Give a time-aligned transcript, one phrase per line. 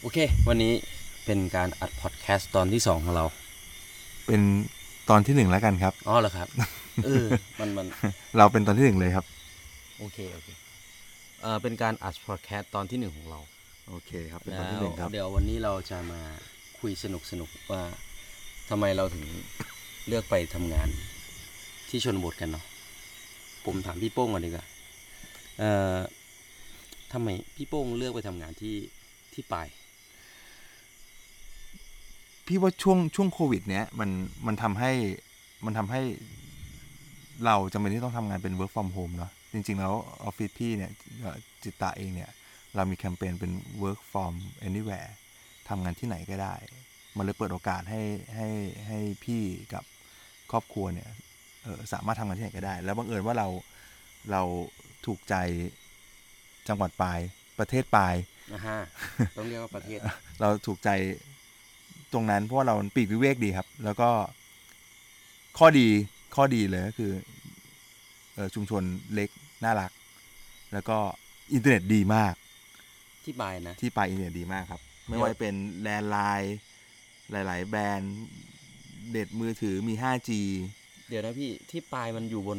[0.00, 0.18] โอเค
[0.48, 0.72] วันนี้
[1.24, 3.24] เป็นการอัดพอดแคสต์ตอนที่สองของเรา
[4.26, 4.42] เป็น
[5.10, 6.48] ตอนที่หนึ่งแล้วกันครับ อ๋อเหรอครับ
[7.04, 7.26] เออ
[7.60, 7.86] มันมัน
[8.38, 9.24] เราเป็นตอนที่หนึ่งเลยครับ
[9.98, 10.48] โอเค โอเค
[11.42, 13.40] เออเป็นการอัดพอดแคสต์ตอนที่หนึ่งของเรา
[13.88, 16.20] โอเคครับ เป็นแล้ตอนที่วหนึ่งครับ เดี๋ยววันนี้เราจะมา
[16.78, 17.82] คุยสนุกสนุกๆว่า
[18.70, 19.24] ทำไมเราถึง
[20.08, 20.88] เลือกไปทำงาน
[21.88, 22.64] ที่ชนบทกันเนาะ
[23.64, 24.64] ผมถามพี่โป้งก่อนดีกว่า
[25.58, 25.96] เอ่อ
[27.12, 28.76] ทำไมพี่โป้งเลือกไปทำงานที่
[29.32, 29.66] ที่ปาย
[32.48, 34.10] พี่ว่าช่วงช่วงโควิด เนี้ยมัน
[34.46, 34.92] มันทำให้
[35.64, 36.00] มันทำให้
[37.44, 39.94] เราจำเป็นที่ต้องทำงานเป็น work from home เนาะจริง ๆ แล้ว
[40.24, 42.30] ออฟฟิศพี่เนี่ยเอ่อจิตตาเองเนี่ย
[42.76, 44.32] เรามีแคมเปญเป็น work from
[44.68, 45.10] anywhere
[45.68, 46.54] ทำงานที่ไหนก็ได้
[47.16, 48.02] มันเลยเปิดโอกาสให้
[48.34, 48.48] ให้
[48.86, 49.42] ให้พี่
[49.74, 49.84] กับ
[50.50, 51.08] ครอบครัวเนี่ย
[51.62, 53.48] เอ่อสามารถทำงานที่ไหนก็ได้ แล้วบังเอิญว่าเรา
[54.32, 54.42] เรา
[55.06, 55.34] ถูกใจ
[56.68, 57.18] จังหวัดปาย
[57.58, 58.14] ประเทศปาย
[58.54, 58.78] นะฮะ
[59.36, 59.98] ต้องเรียกว่าประเทศ
[60.40, 60.90] เราถูกใจ
[62.12, 64.10] ตรงนั้น เพราะว่าเราปลีกวิเวกดีครับ แล้วก็
[65.58, 65.88] ข้อดี
[66.36, 67.12] ข้อดีเลยก็คือ
[68.34, 68.82] เอ่อชุมชน
[69.14, 69.30] เล็ก
[69.64, 69.90] น่ารัก
[70.72, 70.98] แล้วก็
[71.52, 72.34] อินเทอร์เน็ตดีมาก
[73.24, 76.56] ที่ปายนะ ที่ไปลายอินเทอร์เน็ตดีมากครับ ไม่ว่าจะเป็น landline
[77.30, 78.14] หลาย ๆ แบรนด์
[79.10, 80.30] เน็ตมือถือมี 5G
[81.08, 82.58] เดี๋ยวนะพี่ที่ปายมันอยู่บน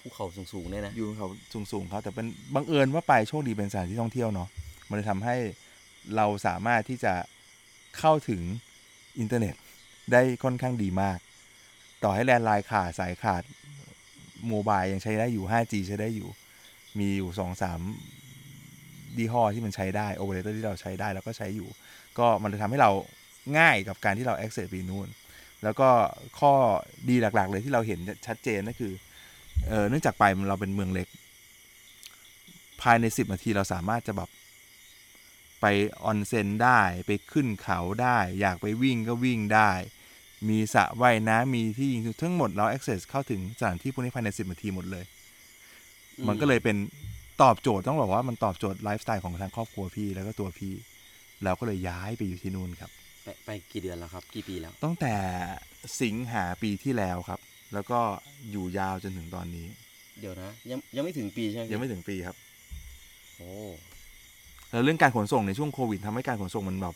[0.00, 1.28] ภูเขาสูงๆเนี่ยนะอยู่เขา
[1.72, 4.48] สูงๆเขาแต่เป็นบังเอิญว่าปายโชคดีเป็นสถานที่ท่องเที่ยวเนาะ
[4.88, 5.36] มันเลยทำให้
[6.16, 7.12] เราสามารถที่จะ
[7.98, 8.42] เข้าถึง
[9.18, 9.54] อินเทอร์เน็ต
[10.12, 11.18] ได้ค่อนข้างดีมาก
[12.02, 13.42] ต่อให้ landline ขาดสายขาด
[14.48, 16.28] mobile ยังใช้ได้อยู่ 5G ใช้ได้อยู่
[16.98, 17.80] มีอยู่สองสาม
[19.18, 21.68] ดีห้อที่มันใช้ได้โอเปอเรเตอร์ที่เราใช้ได้แล้วก็ใช้อยู่
[22.18, 22.90] ก็มันเลยทำให้เรา
[23.58, 25.08] ง่ายกับการที่เรา access ไปนู่น
[25.62, 25.88] แล้วก็
[26.38, 26.52] ข้อ
[27.08, 28.92] ดีหลักๆ เลยที่เราเห็นชัดเจนก็คือ
[29.68, 31.08] เออนื่องจากไปเราเป็นเมืองเล็ก
[32.82, 34.30] ภายในสิบนาทีเราสามารถจะแบบ
[35.64, 39.70] ไปออนเซ็นได้ไปขึ้นเขาได้ อยากไปวิ่งก็วิ่งได้
[40.48, 45.04] มีสระว่ายน้ำมีที่ยิงทั้งหมดเรา access เข้าถึงสถานที่พวกนี้ภายในสิบนาทีหมดเลย
[46.28, 46.76] มันก็เลยเป็น
[47.42, 50.74] ตอบโจทย์ต้องบอกว่ามันตอบโจทย์ไลฟ์สไตล์ของทางครอบครัวพี่แล้วก็ตัวพี่
[51.44, 52.90] เราก็เลยย้ายไปอยู่ที่นู่นครับ
[53.24, 55.14] ไปไปกี่เดือนแล้วครับ กี่ปีแล้ว ตั้งแต่
[56.00, 57.40] สิงหาปีที่แล้วครับ
[57.74, 58.00] แล้วก็
[58.50, 59.66] อยู่ยาวจนถึงตอนนี้
[60.20, 62.36] เดี๋ยวนะ ยังยังไม่ถึงปีใช่ไหมยังไม่ถึงปีครับ
[63.36, 63.52] โอ้
[64.74, 66.94] แล้วเรื่องการขนส่งในช่วงโควิดทำให้การขนส่งมันแบบ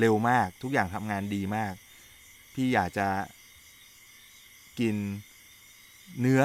[0.00, 1.72] เร็วมาก ทุกอย่างทำงานดีมาก
[2.54, 3.06] พี่อยากจะ
[4.80, 4.96] กิน
[6.20, 6.42] เนื้อ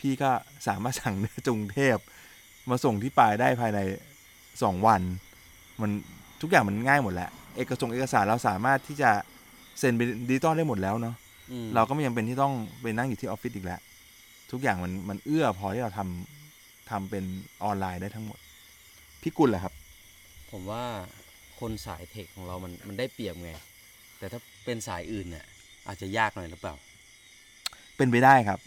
[0.00, 0.30] พี่ก็
[0.68, 1.96] สามารถสั่งเนื้อจกรุงเทพ
[2.70, 3.80] มาส่งที่ปลายได้ภายใน
[4.62, 5.00] สองวัน
[5.80, 5.90] มัน
[6.42, 9.10] ทุกอย่างมันง่ายหมดแล้ว เอกสงเอกสารเราสามารถที่จะ
[9.78, 11.14] เซ็นเป็นดิจิตอลได้หมดแล้วเนาะ
[11.50, 13.80] อืมเราก็ไม่จำเป็นที่ต้องไปนั่งอยู่ที่ออฟฟิศอีกแล้ว
[14.50, 17.24] ทุกอย่างมันมันเอื้อพอที่เราทำทำเป็น
[17.64, 18.38] ออนไลน์ได้ทั้งหมด
[19.22, 19.74] พี่กุลแหละครับ
[20.52, 20.84] ผมว่า
[21.60, 23.50] คนสายเทคของเรามันมันได้เปรียบไง
[24.18, 25.44] แต่ถ้าเป็นสายอื่นเนี่ย
[25.86, 26.74] อาจจะยากหน่อยหรือเปล่า
[27.96, 28.58] เป็นไปได้ครับ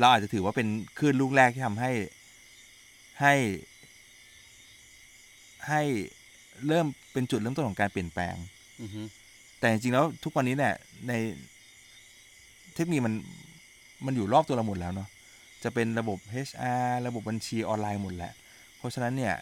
[0.00, 0.68] เราอาจจะถือว่าเป็น
[0.98, 1.90] คลื่นลูกแรกที่ทำให้
[3.20, 3.34] ให้
[5.68, 5.82] ให้
[6.66, 8.36] เริ่มเป็นจุดเริ่มต้นของการเปลี่ยนแปลง
[8.82, 9.02] อือฮึ
[9.58, 10.74] แต่จริงๆแล้วทุกวันนี้เนี่ย
[11.08, 11.12] ใน
[12.74, 13.14] เทคโนโลยีมัน
[14.06, 15.08] มันอยู่รอบตัวเราหมดแล้วเนาะ
[15.64, 16.18] จะเป็นระบบ
[16.48, 18.32] HR ระบบบัญชีออนไลน์หมดแหละ
[18.78, 19.34] เพราะฉะนั้นเนี่ย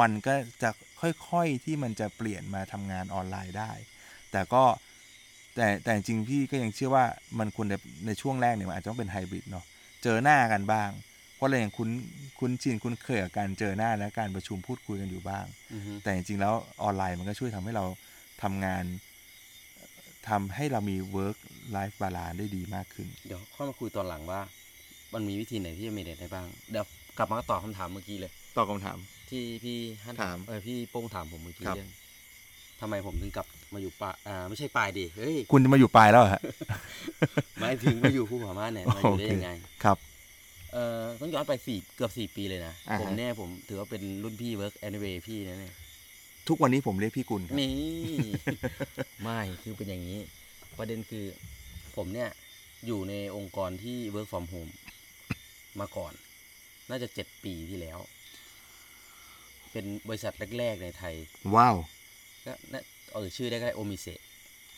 [0.00, 3.72] มันก็จะค่อยๆที่มันจะเปลี่ยนมาทำงานออนไลน์ได้
[4.32, 4.64] แต่ก็
[5.56, 7.04] แต่แต่จริงๆพี่ก็ยังเชื่อว่า
[7.38, 7.74] มันควรใน
[8.06, 9.64] ในช่วงแรกเนี่ยมันอาจจะต้องเป็นไฮบริดเนาะ
[10.02, 10.90] เจอหน้ากันบ้าง
[11.36, 11.90] เพราะเรายังคุ้น
[12.38, 17.84] คุ้นชินคุ้นเคยกับการเจอหน้าและการประชุมพูดคุยกันอยู่บ้างอือฮึแต่จริงๆแล้วออนไลน์มันก็ช่วยทำให้เรา
[18.42, 18.84] ทำงาน
[20.28, 21.36] ทำให้เรามี work
[21.76, 24.40] life balance ได้ดีมากขึ้น เดี๋ยวค่อยมาคุยตอนหลังว่า
[25.14, 26.86] มันมีวิธีไหนที่จะเมเดตได้บ้าง เดี๋ยว
[27.18, 28.98] กลับมาตอบคำถามเมื่อกี้เลย ตอบคำถาม
[29.30, 31.90] ที่พี่ฮั่นถามเออพี่โป้งถามผมเมื่อกี้ครับ เรื่อง
[32.80, 36.42] ทำไมผมถึงกลับมาอยู่ปายอ่าไม่ใช่ปลายดิเฮ้ยคุณจะมาอยู่ปลายแล้วเหรอฮะ
[37.60, 39.50] หมายถึงมาอยู่ภูผาม่านเนี่ยมาอยู่ได้โอเค ยังไง
[39.84, 39.96] ครับ
[40.72, 45.74] เอ่อต้องย้อนไปสี่เกือบสี่ปีเลยนะ อ่าฮะ ผมเนี่ยผมถือว่าเป็นรุ่นพี่ work anyway พี่นะเนี่ย
[46.48, 47.72] ทุกวันนี้ผมเรียกพี่กุลครับ นี่
[49.22, 50.18] ไม่คือเป็นอย่างนี้
[50.78, 51.24] ประเด็นคือ
[51.96, 52.28] ผมเนี่ย
[52.86, 54.72] อยู่ในองค์กรที่ work from home
[55.80, 56.12] มาก่อน
[56.90, 57.98] น่าจะเจ็ดปีที่แล้ว
[59.72, 61.14] เป็นบริษัทแรกๆในไทย
[61.54, 61.76] ว้าว
[62.46, 62.80] ก็น่า
[63.12, 64.06] เออชื่อได้ก็ได้โอมิเซ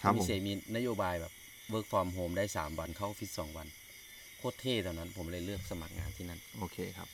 [0.03, 1.33] ครับโอมิผมเซมีนโยบายแบบ
[1.73, 3.67] work from home ได้สามวันเข้าออฟฟิศสองวัน
[4.39, 7.09] โคตรเท่ตอนนั้นผมเลยเลือกสมัครงานที่นั่น โอเคครับ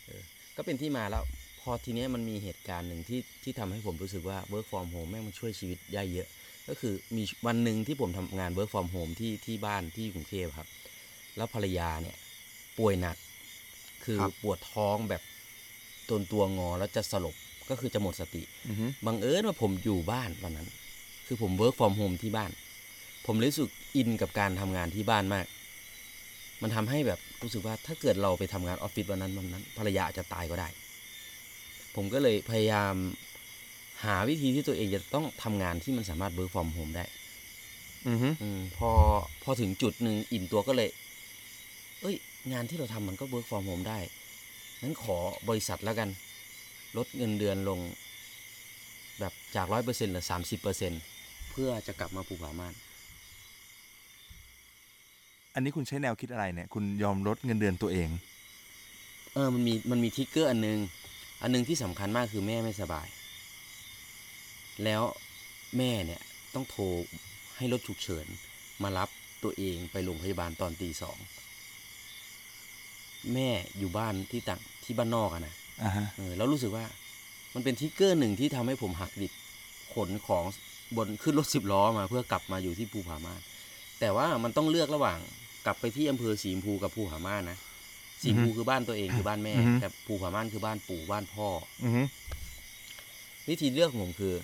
[0.57, 1.25] ก็เป็นที่มาแล้ว
[1.61, 6.29] พอทีเนี้ยมันมีเหตุการณ์หนึ่งที่ที่ทำให้ผมรู้สึกว่า work from home แม่งมันช่วยชีวิตได้เยอะ
[6.69, 10.69] ก็คือมีวันหนึ่งที่ผมทำงาน work from home ที่ที่บ้านที่กรุงเทพครับ
[11.37, 12.17] แล้วภรรยาเนี่ย
[12.79, 13.17] ป่วยหนัก
[14.05, 15.23] คือครับ ปวดท้องแบบ
[16.11, 17.37] จนตัวงอแล้วจะสลบ
[17.71, 20.69] ก็คือจะหมดสติอือฮึบังเอิญว่าผมอยู่บ้านวันนั้น
[21.27, 22.51] คือผม work from home ที่บ้าน
[23.27, 25.47] ผมรู้สึก in กับการทำงานที่บ้านมาก
[26.63, 30.69] มันทำให้แบบรู้สึกว่าถ้าเกิดเราไปทำงานออฟฟิศวันนั้นวันนั้นภรรยาอาจจะตายก็ได้
[31.97, 32.95] ผมก็เลยพยายาม
[34.05, 37.05] หาวิธีที่ตัวเองจะต้องทำงานที่มันสามารถ work from home ได้
[38.09, 38.91] อือฮึอมพอ
[39.43, 40.89] พอถึงจุดหนึ่งอิ่มตัวก็เลย
[42.01, 42.17] เอ้ย
[42.53, 43.99] งานที่เราทำมันก็ work from home ได้
[44.83, 45.17] งั้นขอ
[45.49, 46.09] บริษัทแล้วกัน
[46.97, 47.81] ลดเงินเดือนลง
[49.19, 50.93] แบบจากร้อยเปอร์เซ็นต์เหลือสามสิบเปอร์เซ็น
[51.51, 52.75] เพื่อจะกลับมาภูผาม่าน
[55.55, 58.09] อันนี้คุณใช้แนวคิดอะไรเนี่ย คุณยอมลดเงินเดือนตัวเอง
[59.33, 60.79] เออมันมีมันมี trigger อันนึง
[61.43, 63.07] อันนึงที่สำคัญมากคือแม่ไม่สบาย
[64.85, 65.03] แล้ว
[65.77, 66.23] แม่เนี่ย
[66.55, 66.85] ต้องโทร
[67.57, 68.27] ให้รถฉุกเฉิน
[68.83, 69.09] มารับ
[69.43, 71.19] ตัวเองไปโรงพยาบาลตอนตีสอง
[73.35, 73.49] แม่
[73.79, 76.85] อยู่บ้านที่ต่างที่บ้านนอกอะนะ อ่าฮะเออแล้วรู้สึกว่า
[77.55, 79.33] มันเป็น trigger หนึ่งที่ทำให้ผมหักดิบ
[79.95, 80.45] ขนของ
[80.97, 83.41] บนขึ้นรถสิบล้อมา เพื่อกลับมาอยู่ที่ภูผาม่าน
[84.01, 85.19] แต่ว่ามันต้องเลือกระหว่าง
[85.67, 87.59] กลับไปที่อำเภอสีชมพูกับภูผาม่านนะ
[88.23, 91.49] สีชมพูคือบ้านตัวเองคือบ้านแม่แต่ภูผาม่านคือบ้านปู่บ้านพ่อ
[91.85, 92.03] อือฮึ
[93.49, 94.35] วิธีเลือกของผมคือ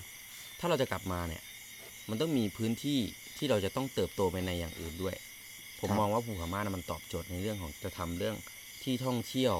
[0.59, 1.43] ถ้าเราจะกลับมาเนี่ย
[2.09, 2.99] มันต้องมีพื้นที่
[3.37, 5.15] ที่เราจะต้องเติบโตไปในอย่างอื่นด้วย
[5.79, 8.35] ผมมองว่าภูผาม่านนะมันตอบโจทย์ในเรื่องของจะทำเรื่อง
[8.83, 9.55] ที่ท่องเที่ยว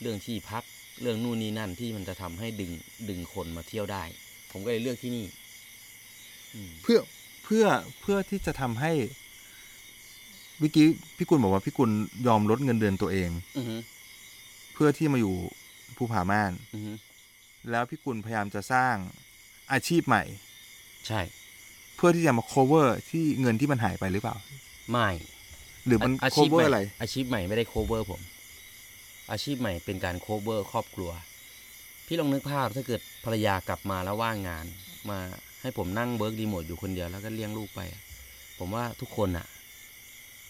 [0.00, 0.64] เรื่องที่พัก
[1.00, 2.70] เรื่องนู่นนี่นั่นที่มันจะทำให้ดึง
[3.08, 4.04] ดึงคนมาเที่ยวได้
[4.50, 5.24] ผมก็เลยเลือกที่นี่
[6.54, 6.98] อืมเพื่อ
[7.44, 7.64] เพื่อ
[8.00, 8.92] เพื่อที่จะทำให้
[10.58, 10.86] เมื่อกี้
[11.16, 11.90] พี่กุลบอกว่าพี่กุล
[12.26, 13.76] ยอมลดเงินเดือนตัวเองอือฮึ
[14.74, 15.34] เพื่อที่มาอยู่
[15.96, 16.92] ภูผาม่านอือฮึ
[17.70, 18.94] แล้วพี่กุลพยายามจะสร้าง
[19.72, 20.22] อาชีพใหม่
[21.08, 21.20] ใช่
[21.96, 24.36] เพื่อที่จะมา cover ที่เงินที่มันหายไปหรือเปล่า
[24.90, 25.08] ไม่
[25.86, 28.20] หรือมันอาชีพให cover ม่อะไรอาชีพใหม่ไม่ได้ cover ผม
[29.30, 31.10] อาชีพใหม่เป็นการ cover ครอบครัว
[32.06, 34.66] พี่ลองนึกภาพถ้าเกิดภรรยากลับมาแล้วว่างงาน
[35.10, 35.18] มา
[35.60, 38.02] ให้ผมนั่ง work remote อยู่คนเดียวแล้วก็เลี้ยงลูกไปอะ
[38.58, 39.46] ผมว่าทุกคนอะ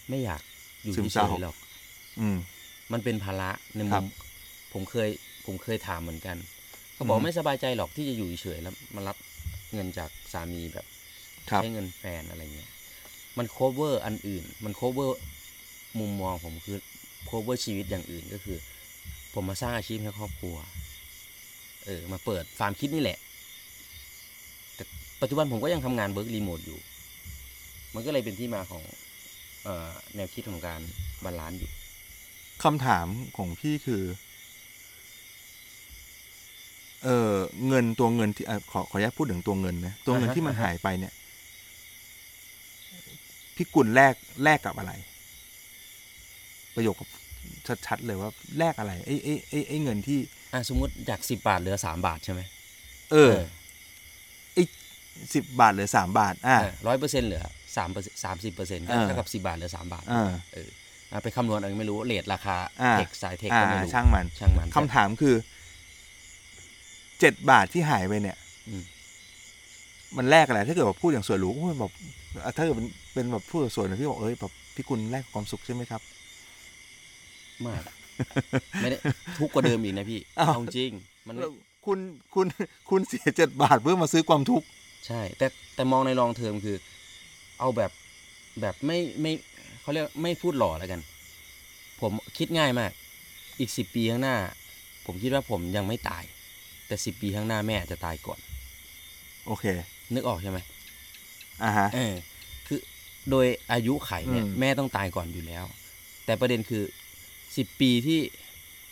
[0.09, 0.41] ไม่อยาก
[0.85, 1.55] อยู่ซึมเฉเศร้าเฉยๆหรอก
[2.19, 2.37] อืม
[2.91, 4.05] มันเป็นภาระในคมุรับม
[4.73, 5.09] ผมเคย
[5.45, 6.37] ผมเคยถามเหมือนกัน
[6.93, 9.17] เขาบอกอืมไม่สบายใจหรอกที่จะอยู่เฉยๆแล้วมารับ
[9.73, 10.85] เงินจากสามีแบบ
[11.49, 12.69] ครับใช้เงินแฟนอะไรเงี้ย
[13.37, 15.11] มัน cover อันอื่น มัน cover
[15.99, 16.77] มุมมองผมคือ
[17.29, 18.57] cover ชีวิตอย่างอื่นก็คือ
[19.33, 20.55] ผมมาสร้างอาชีพให้ครอบครัว
[21.85, 23.17] เออ มาเปิดฟาร์มคิดนี่แหละ
[24.75, 24.83] แต่
[25.21, 26.79] ปัจจุบันผมก็ยังทำงาน work remote อยู่
[27.95, 28.83] มันก็เลยเป็นที่มาของ
[29.67, 30.81] ออแนวคิดของการ
[31.23, 31.71] balance อยู่
[32.63, 33.07] คำถาม
[33.37, 34.03] ของพี่คือ
[37.03, 37.33] เออ
[37.67, 41.13] เงินตัวเงินที่ขอขออนุญาตพูดถึงตัวเงินนะ ตัวเงินที่มันหายไปเนี่ย
[43.55, 44.13] พี่กุลแลก
[44.43, 44.93] แลกกับอะไร
[46.75, 46.95] ประโยค
[47.87, 50.19] ชัดๆเลยว่าแลกอะไรไอ้ไอ้ไอ้ไอ้เงินที่
[50.53, 52.41] อะสมมติจากสิบบาทเหลือสามบาทใช่ไหม
[53.11, 53.35] เออ
[55.33, 56.57] สิบบาทเหรือสามบาท อ่า
[56.87, 57.43] ร้อยเปอร์เซ็นต์เหลือ
[57.77, 60.69] สามเปอร์สามสิบเปอร์เซ็นต์อ่าเท่ากับสิบบาทเหลือสามบาทอ่าเออ
[61.11, 65.35] อะไปคำนวณเองไม่รู้เลทราคาอ่าเทคสายเทคอ่าก็ไม่รู้ช่างมันช่างมันคำถามคือ
[67.19, 68.37] เจ็ดบาทที่หายไปเนี่ย
[68.69, 68.83] อืม
[70.17, 71.93] มันแลกอะไรถ้าเกิดแบบพูดอย่างสวยหรูก็พูดแบบ
[72.45, 76.01] อะถ้าเกิดเป็นเป็นแบบพูดสวยนะพี่บอกเอ้ยแบบพี่กุลแลกกับความสุขใช่ไหมครับ
[77.69, 77.83] มาก
[78.81, 78.97] ไม่ได้
[79.37, 80.91] ทุกข์กว่าเดิมอีกนะพี่อ้าว เอาจริง
[81.27, 81.51] มันไม่แล้ว
[81.85, 81.99] คุณ
[82.35, 82.47] คุณ
[82.89, 84.65] คุณเสียเจ็ดบาทเพื่อมาซื้อความทุกข์
[85.07, 86.77] ใช่ แต่แต่มองในลองเทอมคือ
[87.59, 87.91] เอาแบบ
[88.61, 89.31] แบบไม่ไม่
[89.81, 91.01] เขาเรียกไม่พูดหล่อแล้วกัน
[92.01, 92.91] ผมคิดง่ายมาก
[93.59, 94.35] อีกสิบปีข้างหน้า
[95.05, 96.23] ผมคิดว่าผมยังไม่ตาย
[96.87, 98.39] แต่สิบปีข้างหน้าแม่อาจจะตายก่อน
[99.47, 99.65] โอเค
[100.13, 100.59] นึกออกใช่ไหม
[101.63, 102.13] อ่าฮะ เออ
[102.67, 102.79] คือ
[103.29, 105.65] โดยอายุไขเนี่ยอืม แม่ต้องตายก่อนอยู่แล้ว
[106.25, 106.83] แต่ประเด็นคือ
[107.57, 108.21] สิบปีที่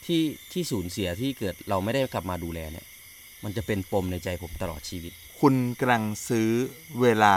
[0.05, 2.85] ที่ที่สูญเสียที่เกิดเราไม่ได้กลับมาดูแลเนี่ย
[3.43, 6.49] มันจะเป็นปมในใจผมตลอดชีวิต คุณกำลังซื้อ
[7.01, 7.35] เวลา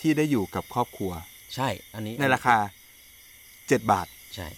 [0.00, 1.12] ที่ได้อยู่กับครอบครัว
[1.54, 2.56] ใช่ อันนี้ในราคา
[3.68, 4.48] เจ็ดบาท ใช่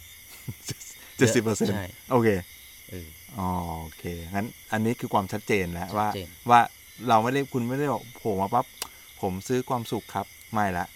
[1.17, 2.29] เจ็ดสิบเปอร์เซ็นต์ใช่โอเค
[2.91, 3.49] เอออ๋อ
[3.81, 4.05] โอเค
[4.35, 6.61] งั้นอันนี้คือความชัดเจนแล้วชัดว่าเจนว่า
[7.09, 8.67] เราไม่ได้คุณไม่ได้บอกโผล่มาปั๊บ
[9.21, 10.87] ผมซื้อความสุขครับไม่ละ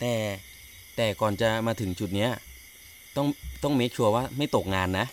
[0.00, 0.12] แต่
[0.96, 2.30] แต่ก่อนจะมาถึงจุดเนี้ย
[3.16, 3.26] ต้อง
[3.62, 5.06] ต้อง make sure ว่าไม่ตกงานนะ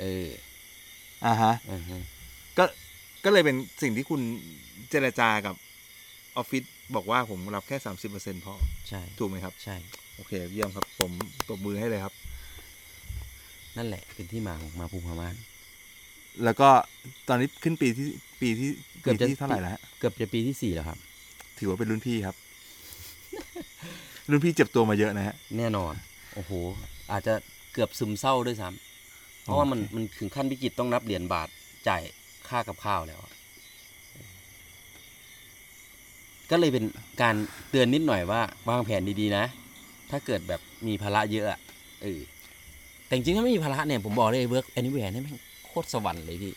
[0.00, 0.26] เออ
[1.26, 1.96] อ่าฮะอือฮึ
[2.58, 2.64] ก็
[3.24, 4.20] ก็เลยเป็นสิ่งที่คุณ
[4.90, 5.54] เจรจากับ
[6.36, 6.64] ออฟฟิศ
[6.96, 8.54] บอกว่าผมรับแค่สามสิบเปอร์เซ็นพอ
[8.88, 9.76] ใช่ ถูกไหมครับ ใช่
[10.16, 11.10] โอเค เยี่ยมครับ ผม
[11.48, 12.14] ตบมือให้เลยครับ
[13.76, 15.34] นั่นแหละเป็นที่มาของมาภูพม่าน
[16.44, 16.68] แล้วก็
[17.28, 18.08] ตอนนี้ขึ้นปีที่
[18.40, 18.70] ปีที่
[19.00, 20.98] เกือบปีจะที่เท่าไหร่แล้วฮะเกือบจะปีที่สี่แล้วครับ
[21.58, 22.36] ถือว่าเป็นรุ่นพี่ครับ
[24.30, 25.94] รุ่นพี่เจ็บตัวมาเยอะนะฮะ แน่นอน
[26.34, 26.52] โอ้โห
[27.14, 27.34] อาจจะ
[27.72, 31.48] เกือบซึมเศร้าด้วยซ้ำเพราะว่ามันมันถึงขั้นวิกฤตต้องนับเหรียญบาท
[31.88, 32.02] จ่าย
[32.48, 33.32] ค่ากับข้าวแล้วอะ
[36.50, 36.84] ก็เลยเป็น
[37.22, 37.34] การ
[37.70, 39.44] เตือนนิดหน่อยว่าวางแผนดีๆนะ
[40.10, 41.58] ถ้าเกิดแบบมีภาระเยอะอะ
[42.02, 42.20] เออ
[43.06, 46.54] แต่จริงๆถ้าไม่มีภาระเนี่ยผมบอกเลย work anywhere นี่แม่งโคตรสวรรค์เลยพี่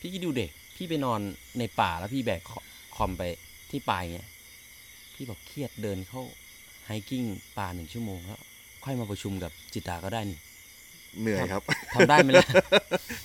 [0.00, 1.20] พี่คิดดูเด็กพี่ไปนอน
[1.58, 2.60] ในป่าแล้วพี่แบกคอ
[2.96, 3.22] คอมไป
[3.70, 4.28] ที่ป่าอย่างเงี้ย
[5.14, 6.22] พี่บอกเครียดเดินเข้า
[6.86, 7.24] hiking
[7.58, 8.40] ป่าหนึ่งชั่วโมงแล้ว
[8.88, 10.38] ค่อยมาประชุมกับจิตาก็ได้นี่
[11.20, 11.62] เหนื่อยครับ
[11.94, 12.46] ทำได้ไหมล่ะ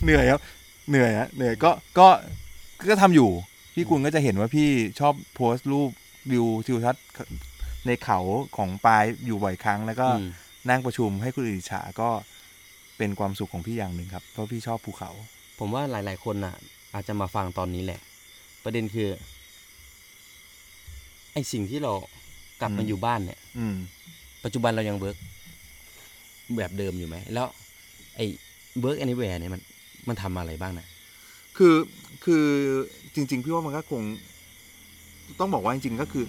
[0.04, 0.42] เหนื่อยครับ
[0.90, 2.08] เหนื่อยฮะเหนื่อยก็ก็
[2.90, 3.30] ก็ทำอยู่
[3.76, 5.90] พี่กุลก็จะเห็นว่าพี่ชอบโพสต์รูป
[6.32, 7.06] วิวทิวทัศน์
[7.86, 8.20] ในเขา
[8.58, 10.28] ของปลายอยู่บ่อยครั้ง แล้วก็อืม
[10.70, 12.10] นั่งประชุมให้คนอื่นอิจฉาก็
[12.98, 15.12] เป็นความสุขของพี่อย่างหนึ่งครับ เพราะพี่ชอบภูเขา
[15.60, 16.56] ผมว่าหลาย ๆ คนน่ะ
[16.94, 18.00] อาจจะมาฟังตอนนี้แหละ
[18.64, 19.10] ประเด็นคือ
[21.34, 21.94] ไอสิ่งที่เรา
[22.62, 23.76] กลับมาอืมอยู่บ้านเนี่ย อืม
[24.44, 25.18] ปัจจุบันเรายัง work
[26.58, 27.48] แบบเดิมอยู่ไหม แล้ว
[28.16, 28.26] ไอ้
[28.82, 29.62] work anywhere เนี่ยมัน
[30.08, 30.88] มันทำอะไรบ้างนะ
[31.58, 31.76] คือ
[32.24, 32.46] คือ
[33.16, 34.04] จริง ๆ พี่ว่ามันก็คง
[35.40, 36.26] ต้องบอกว่าจริง ๆ ก็คือ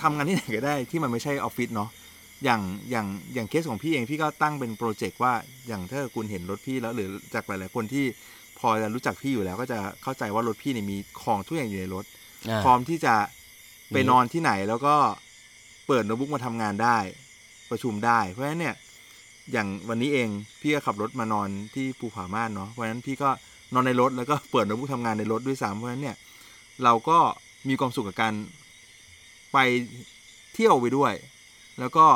[0.00, 1.90] ทำงานที่ไหนก็ได้ที่มันไม่ใช่ออฟฟิศเนาะ
[2.44, 5.32] อย่างอย่างอย่างเคสของพี่เองพี่ก็ตั้งเป็นโปรเจกต์ว่า
[5.68, 8.04] อย่างถ้าคุณเห็นรถพี่แล้วหรือจากหลายๆคนที่
[8.58, 12.04] พอจะรู้จักพี่อยู่แล้ว ก็จะเข้าใจว่ารถพี่เนี่ยมีของทุกอย่างอยู่ในรถ
[12.48, 13.14] อ่าพร้อมที่จะ
[13.88, 14.94] ไปมีนอนที่ไหนแล้วก็
[15.86, 16.98] เปิดโน้ตบุ๊กมาทำงานได้
[17.70, 18.74] ประชุมได้ เพราะฉะนั้นเนี่ย
[19.52, 20.28] อย่างวันนี้เอง
[20.60, 23.30] พี่ก็ขับรถมานอนที่ภูผาม่านเนาะเพราะฉะนั้นพี่ก็
[23.74, 26.16] นอนในรถแล้วก็เปิดโน้ตบุ๊กทำงานในรถด้วยซ้ำเพราะฉะนั้นเนี่ย
[26.84, 27.18] เราก็
[27.68, 28.34] มีความสุขกับการ
[29.52, 29.58] ไป
[30.54, 31.12] เที่ยวไปด้วย
[31.80, 32.06] แล้วก็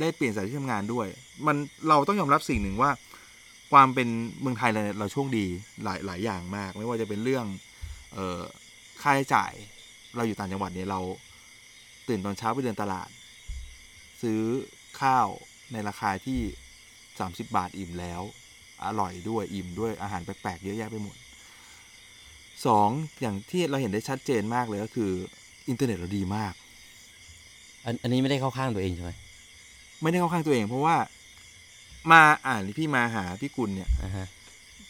[0.00, 1.06] ได้เปลี่ยนสถานที่ทำงานด้วย
[1.46, 1.56] มัน
[1.88, 2.90] เราต้องยอมรับสิ่งหนึ่งว่า
[3.72, 4.08] ความเป็น
[4.40, 5.46] เมืองไทยเราเนี่ยเราโชคดี
[5.84, 7.46] หลายหลายอย่างมาก ไม่ว่าจะเป็นเรื่อง
[8.14, 8.40] เอ่อ
[9.02, 9.52] ค่าใช้จ่าย
[10.16, 11.00] เราอยู่ต่างจังหวัดเนี่ยเรา
[12.08, 13.08] ตื่นตอนเช้าไปเดินตลาด
[14.22, 14.40] ซื้อ
[15.02, 15.26] ข้าว
[15.72, 16.40] ในราคาที่
[16.94, 18.22] 30 บาทอิ่มแล้ว
[18.84, 21.16] อร่อยด้วยอิ่มด้วยอาหารแปลกๆเยอะแยะไปหมด
[22.66, 22.88] สอง
[23.20, 25.10] อย่างที่เราเห็นได้ชัดเจนมากเลยก็คือ
[25.68, 26.52] อินเทอร์เน็ตเราดีมาก
[27.84, 29.12] อันอันนี้ไม่ได้เข้าข้างตัวเองใช่ไหม
[30.02, 30.96] ไม่ได้เข้าข้างตัวเอง เพราะว่า
[32.12, 34.26] มาอ่านพี่มาหาพี่กุลเนี่ย อ่าฮะ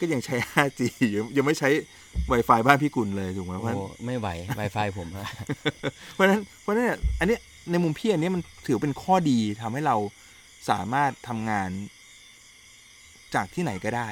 [0.00, 0.80] ก็ยังใช้ 5G
[1.11, 1.68] อยู่ยังไม่ใช้
[2.32, 5.26] Wi-Fi บ้านพี่กุลเลยถูกไหมโอ้เพราะฉะโหนั้นไม่ไหว Wi-Fi ผมอะ
[6.12, 7.40] เพราะฉะนั้นเพราะฉะนั้นเนี่ยอันเนี้ย
[7.71, 9.97] ในมุมพี่อันเนี้ยมันถือเป็นข้อดีทำให้เรา
[10.71, 11.71] สามารถทำงาน
[13.35, 14.09] จากที่ไหนก็ได้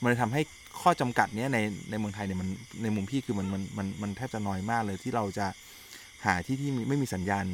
[0.00, 0.42] มันเลยทำให้
[0.80, 1.58] ข้อจำกัดเนี้ยใน
[1.90, 2.48] ในเมืองไทยเนี่ยมัน
[2.82, 5.46] ในมุมพี่คือมันมันมันมันแทบจะน้อยมากเลยที่เราจะ
[6.24, 7.44] หาที่ที่มีไม่มีสัญญาณ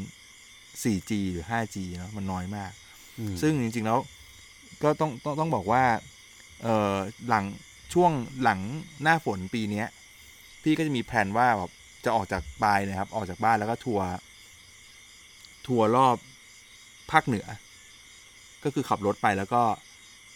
[0.82, 2.72] 4G หรือ 5G เนาะมันน้อยมาก
[3.18, 3.98] อืมซึ่งจริง ๆ แล้ว
[4.82, 5.84] ก็ต้องต้องต้องบอกว่า
[6.62, 6.96] เออ
[7.28, 7.44] หลัง
[7.92, 8.12] ช่วง
[8.42, 8.60] หลัง
[9.02, 9.88] หน้าฝนปีเนี้ย
[10.62, 11.70] พี่ก็จะมีแผนว่าแบบ
[12.04, 14.06] จะออกจากปลายนะครับ ออกจากบ้านแล้วก็ทัวร์
[15.66, 16.16] ทัวร์รอบ
[17.10, 17.46] ภาคเหนือ
[18.64, 19.62] ก็คือขับรถไปแล้วก็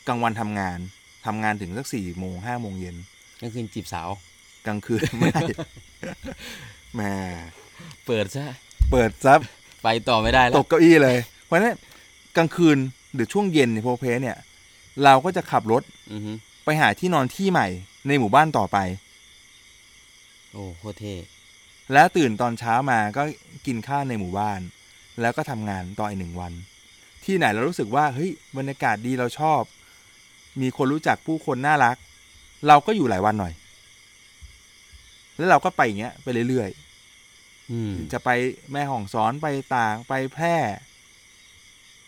[0.09, 0.79] กลางวันทำงาน
[1.27, 2.97] ทำงานถึงสักสี่โมงห้าโมงเย็น
[3.41, 4.09] กลางคืนจีบสาว
[4.67, 5.43] กลางคืนไม่ได้
[6.95, 7.03] แหม
[8.07, 8.47] เปิดซะ
[8.91, 9.41] เปิดซับ
[9.85, 11.77] ไปต่อไม่ได้แล้ตวกเก้าอี้เลย เพราะฉะนั้น
[12.37, 12.79] กลางคืน
[13.15, 14.37] หรือช่วงเย็นในโพเพเนี่ย
[15.05, 16.33] เราก็จะขับรถอือฮึ
[16.65, 17.69] ไปหาที่นอนที่ใหม่
[18.07, 18.79] ในหมู่บ้านต่อไป
[20.53, 21.15] โอ้โคตรเท่
[21.93, 23.23] แล้วตื่นตอนเช้ามาก็
[23.67, 24.61] กินข้าวในหมู่บ้าน
[25.21, 26.53] แล้วก็ทำงานต่ออีกหนึ่งวัน
[27.25, 29.63] ที่ไหนเรารู้สึกว่าเฮ้ยบรรยากาศดีเราชอบ
[30.61, 31.97] มีคนรู้จักผู้คนน่ารัก
[32.69, 33.53] เราก็อยู่หลายวันหน่อย
[35.37, 36.71] แล้วเราก็ไปอย่างเงี้ยไปเรื่อย
[37.71, 38.31] อืมๆจะไป
[38.73, 39.47] แม่ห้องสอนไป
[39.77, 40.57] ต่างไปแพร่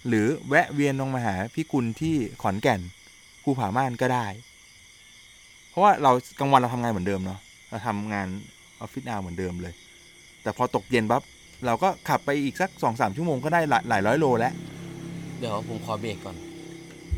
[0.09, 2.81] หรือแวะเวียนลงมาหาพี่กุลที่ขอนแก่น
[3.43, 4.27] ภูผาม่านก็ได้
[5.69, 8.27] เพราะว่าเรากลางวันเราทำงานเหมือนเดิมเนาะเราทำงาน
[8.81, 9.75] ออฟฟิศอาเหมือนเดิมเลย
[10.43, 11.23] แต่พอตกเย็นปั๊บ
[11.67, 14.53] เราก็ขับไปอีกสักสองสามชั่วโมงก็ได้หลายหลายร้อยโลแล้ว
[15.39, 16.37] เดี๋ยวผมขอเบรกก่อน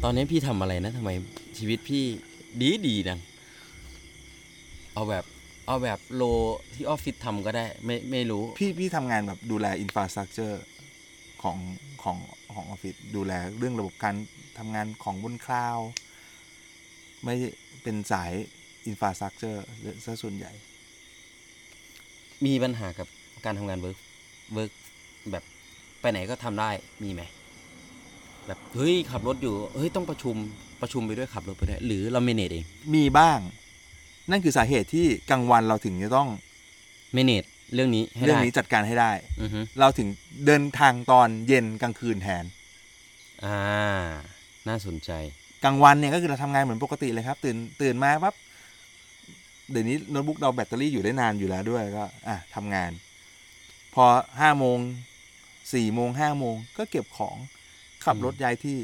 [0.03, 1.11] ตอนนี้พี่ทำอะไรนะทำไม
[1.59, 2.05] ชีวิตพี่
[2.61, 3.21] ดีดีดัง
[4.95, 5.25] เอาแบบ
[5.67, 6.23] เอาแบบ role
[6.75, 10.63] ที่ออฟฟิศทำก็ได้ ไม่ไม่รู้ พี่พี่ทำงานแบบดูแล infrastructure
[11.43, 11.59] ของ
[12.03, 12.17] ของ
[12.55, 14.15] ของออฟฟิศดูแลเรื่องระบบการ
[14.59, 15.89] ทำงานของบนคลาวด์
[17.25, 17.35] ไม่
[17.83, 18.33] เป็นสาย
[18.87, 19.65] infrastructure
[20.05, 20.53] ซะส่วนใหญ่
[22.47, 23.09] มีปัญหากับ
[23.45, 23.99] การทำงาน work
[24.53, 24.71] work
[25.31, 25.45] แบบ
[26.01, 26.71] ไปไหนก็ทำได้
[27.03, 27.23] มีไหม
[28.47, 30.37] แบบเฮ้ยขับรถอยู่เฮ้ยต้องประชุม
[30.81, 32.65] ประชุมไปด้วยขับรถไปด้วยหรือเราเมเนจเอง
[32.95, 33.39] มีบ้าง
[34.31, 36.29] นั่นคือสาเหตุที่กลางวันเราถึงจะต้อง
[37.15, 40.09] เมเนจเรื่องนี้ให้เรื่องได้นี้จัดการให้ได้อือฮึเราถึง
[40.47, 42.45] เดินทางตอนเย็นกลางคืนแทน
[43.45, 43.59] อ่า
[44.69, 45.11] น่าสนใจ
[45.65, 48.35] กลางวันเนี่ยก็คือเราทำงานเหมือนปกติเลยครับ ตื่นตื่นมาปั๊บ
[49.71, 52.91] เดี๋ยวนี้โน้ตบุ๊กเราแบตเตอรี่อยู่ได้นานอยู่แล้วด้วยก็ อะทำงาน
[53.95, 54.05] พอ
[54.41, 54.79] ห้าโมง
[55.75, 57.37] สี่โมงห้าโมงก็เก็บของ
[58.05, 58.79] ขับรถย้ายที่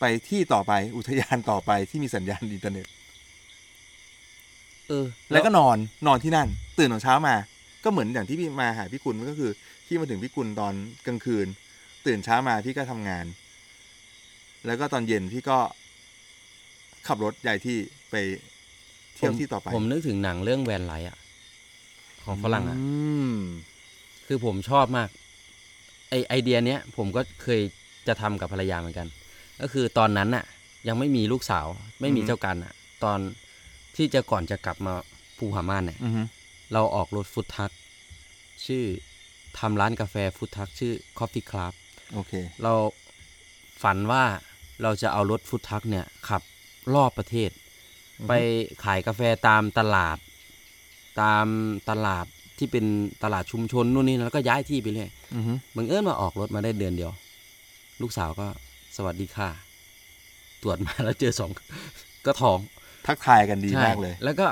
[0.00, 2.86] ไปที่ต่อไปอุทยานต่อไปที่มีสัญญาณอินเทอร์เน็ต
[4.88, 5.76] เออ แล้วก็นอน
[6.06, 7.36] นอนที่นั่น ตื่นตอนเช้ามา
[7.84, 9.50] ก็เหมือนอย่างที่พี่มาหาพี่กุลก็คือ
[9.86, 10.74] พี่มาถึงพี่กุลตอน
[11.06, 11.46] กลางคืน
[12.06, 13.24] ตื่นเช้ามาพี่ก็ทำงาน
[14.66, 15.58] แล้วก็ตอนเย็นพี่ก็
[17.06, 17.76] ขับรถย้ายที่
[18.10, 18.14] ไป
[19.14, 21.18] เที่ยวที่ต่อไป ผมนึกถึงหนังเรื่องแวนไลท์อะ
[22.24, 22.86] ของฝรั่งอะอื
[23.32, 23.36] ม
[24.26, 25.08] คือผมชอบมาก
[26.08, 27.60] ไอไอเดียเนี้ยผมก็เคย
[28.08, 29.08] จะทำกับภรรยาเหมือนกัน
[29.60, 30.44] ก็คือตอนนั้นน่ะ
[30.88, 31.66] ยังไม่มีลูกสาว
[32.00, 32.72] ไม่มีเจ้ากันอะ
[33.04, 33.18] ตอน
[33.96, 34.94] ที่จะก่อนจะกลับมา
[35.38, 36.22] ภูผาม่านเนี่ยอือฮึ
[36.72, 37.70] เราออกรถฟุตทัก
[38.66, 38.84] ชื่อ
[39.58, 41.72] ทำร้านกาแฟฟุตทัก ชื่อ Coffee Club
[42.14, 42.72] โอเค เรา
[43.82, 44.24] ฝันว่า
[44.82, 46.42] เราจะเอารถฟุตทักเนี่ยขับ
[46.94, 47.50] รอบประเทศ
[48.20, 48.32] อือฮึไป
[48.84, 50.18] ขายกาแฟตามตลาด
[51.20, 51.46] ตาม
[51.90, 52.26] ตลาด
[52.58, 52.84] ที่เป็น
[53.24, 57.12] ตลาดชุมชนนู่นนี่แล้วก็ย้ายที่ไปเรื่อยอือฮึบังเอิญมาออกรถมาได้เดือนเดียว
[58.02, 58.46] ลูกสาวก็
[58.96, 59.48] สวัสดีค่ะ
[60.62, 61.50] ตรวจมาแล้วเจอสอง
[62.26, 62.58] ก็ท้อง
[63.06, 64.46] ทักทายกันดีใช่มากเลย แล้วก็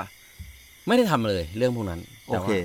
[0.87, 2.57] ไม่ได้ทำเลยเรื่องพวกนั้นโอแต่เคว่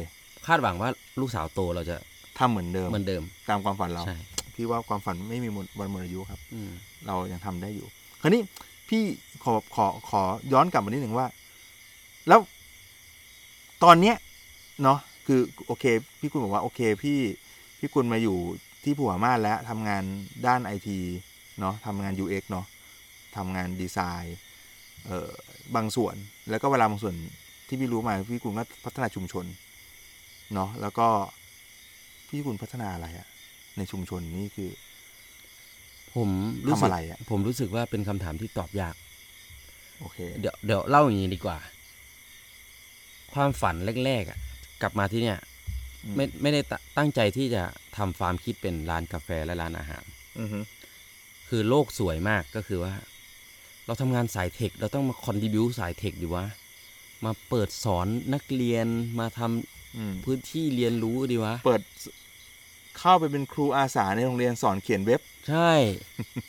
[0.42, 1.96] าคาดหวังว่าลูกสาวโตเราจะ
[2.38, 4.16] ทำเหมือนเดิมเหมือนเดิมตามความฝันเรา ใช่
[4.54, 6.70] พี่ว่าความฝันไม่มีหมดวันหมดอายุครับ อืม
[7.06, 7.86] เรายังทำได้อยู่
[8.22, 8.42] คราวนี้
[8.88, 9.02] พี่
[9.44, 10.22] ขอขอขอ
[10.52, 11.26] ย้อนกลับมานิดหนึ่งว่า
[12.28, 12.40] แล้ว
[13.84, 14.16] ตอนเนี้ย
[14.82, 15.84] เนาะคือโอเค
[16.20, 17.18] พี่กุลบอกว่าโอเคพี่
[17.78, 18.38] พี่กุลมาอยู่
[18.84, 20.02] ที่ผัวม่านแล้วทำงาน
[20.46, 20.98] ด้านไอที
[21.60, 22.66] เนาะทำงาน UX เนาะ
[23.36, 24.36] ทำงานดีไซน์
[25.06, 25.30] เอ่อ
[25.74, 26.14] บางส่วน
[26.50, 27.14] แล้วก็เวลาบางส่วน
[27.66, 29.44] ที่พี่รู้มาพี่กุลก็พัฒนาชุมชน
[30.54, 31.06] เนาะแล้วก็
[32.28, 33.26] พี่กุลพัฒนาอะไรอะ
[33.76, 34.70] ในชุมชนนี่คือ
[36.14, 36.28] ผม
[36.66, 38.94] รู้ทำสึกอะไรอะ ผมรู้สึกว่าเป็นคำถามที่ตอบยาก
[40.00, 41.58] โอเค เดี๋ยวเดี๋ยวเล่าอย่างนี้ดีกว่า
[43.34, 44.38] ความฝันแรกๆอะ
[44.82, 45.38] กลับมาที่เนี่ย
[46.04, 47.62] อืมไม่ไม่ได้ตตั้งใจที่จะ
[47.96, 50.04] ทำฟาร์มคิดเป็นร้านกาแฟและร้านอาหาร
[50.40, 50.58] อือฮึ
[51.48, 52.94] คือโลกสวยมากก็คือว่า
[53.86, 56.46] เราทำงานสายเทค เราต้องมาคอนดิบิวสายเทคดีวะ
[57.24, 58.86] มาเปิดสอนนักเรียน
[59.20, 62.06] มาทำอืมพื้นที่เรียนรู้ดีวะ เปิดส
[62.98, 65.72] เข้าไปเป็นครูอาสาในโรงเรียนสอนเขียนเว็บ ใช่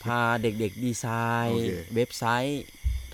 [0.04, 1.06] พาเด็กๆดีไซ
[1.48, 2.62] โอน์เคเว็บไซต์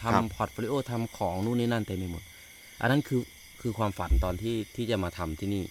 [0.00, 2.22] ครับทำ portfolio ทำของนู่นนี่นั่นเต็มไปหมด
[2.80, 3.20] อันนั้นคือ
[3.62, 5.64] คือความฝันตอนที่ที่จะมาทำที่นี่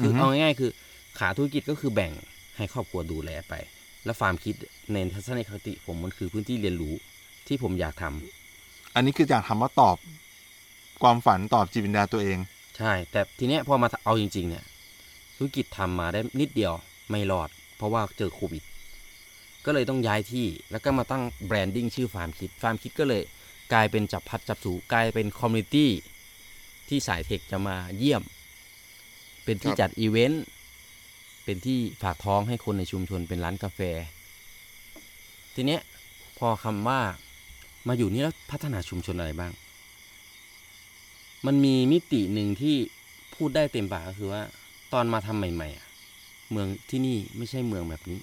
[0.00, 0.70] คือเอาง่ายๆคือ
[1.18, 2.12] ขาธุรกิจก็คือแบ่ง
[2.56, 3.54] ให้ครอบครัวดูแลไป
[4.04, 4.54] แล้วฟาร์มคิด
[4.92, 6.94] ในทัศนคติผมมันคือพื้นที่เรียนรู้
[7.46, 9.96] ที่ผมอยากทำอันนี้คืออยากทำว่าตอบ
[11.02, 12.38] ความฝันตอบจิตวิญญาณตัวเอง
[12.76, 14.64] ใช่ แต่ทีเนี้ยพอมาเอาจริง ๆ เนี่ย
[15.36, 16.72] ธุรกิจทำมาได้นิดเดียว
[17.10, 18.64] ไม่รอด เพราะว่าเจอโควิด
[19.64, 23.22] ก็เลยต้องย้ายที่แล้วก็มาตั้ง branding ชื่อฟาร์มคิดฟาร์มคิดก็เลย
[23.72, 25.90] กลายเป็นจับพลัดจับผลูกลายเป็น community
[26.90, 28.22] ที่สาย tech จะมาเยี่ยม
[29.44, 30.44] เป็นที่ครับจัดอีเวนต์
[31.44, 33.80] เป็นที่ฝากท้องให้คนในชุมชนเป็นร้านกาแฟ
[35.54, 35.82] ทีเนี้ย
[36.38, 37.00] พอคำว่า
[37.88, 39.52] มาอยู่นี่แล้วพัฒนาชุมชนอะไรบ้าง
[41.46, 42.76] มันมีมิติหนึ่งที่
[43.34, 44.42] พูดได้เต็มปากก็คือว่า
[44.92, 45.86] ตอนมาทำใหม่ๆอะ
[46.50, 48.20] เมืองที่นี่ไม่ใช่เมืองแบบนี้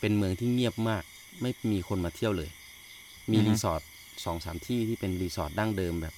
[0.00, 1.02] เป็นเมืองที่เงียบมาก
[1.40, 2.50] ไม่มีคนมาเที่ยวเลย
[3.32, 3.82] มีอือฮึรีสอร์ท
[4.24, 6.14] สองสามที่ที่เป็นรีสอร์ทดั้งเดิมแบบ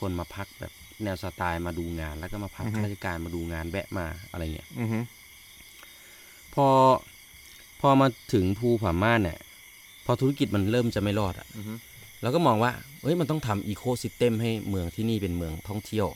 [0.00, 0.72] คนมาพักแบบ
[1.04, 4.98] แนวสไตล์มาดูงาน แล้วก็มาพักข้าราชการมาดูงานแวะมาอะไรเงี้ย อือฮึ
[6.54, 6.66] พอ
[7.80, 9.38] พอมาถึงภูผาม่านเนี่ย
[10.04, 11.74] พอธุรกิจมันเริ่มจะไม่รอดอะอือฮึ
[12.22, 16.06] เราก็มองว่าเฮ้ยมันต้องทำ ecosystem ให้เมืองที่นี่เป็นเมืองท่องเที่ยว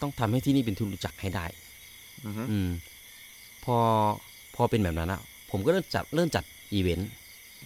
[0.00, 1.46] ต้องทำให้ที่นี่เป็นที่รู้จักให้ได้
[2.26, 2.70] อือฮึอืม
[3.64, 3.76] พอ
[4.56, 5.20] พอเป็นแบบนั้นอะ
[5.50, 7.10] ผมก็เริ่มจัดเริ่มจัดอีเวนต์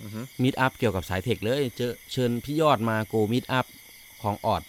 [0.03, 3.67] อือฮึ meetup เกี่ยวกับสาย tech เลยเจอเชิญพี่ยอดมา Go meetup
[4.23, 4.63] ของ Odd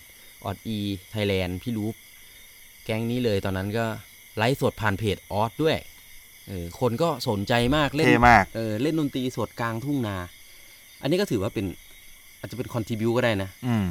[0.46, 1.96] Odd-e Thailand พี่รูฟ
[2.86, 3.86] แก๊งนี้เลยตอนนั้นก็
[4.38, 5.78] ไลฟ์สดผ่านเพจออดด้วย
[6.48, 10.18] เออคนก็สนใจมากเล่นเท่มากเออเล่นดนตรีสดกลางทุ่งนา
[11.02, 11.66] อันนี้ก็ถือว่าเป็น
[12.40, 13.86] อาจจะเป็นคอนทิบิวก็ได้นะอืม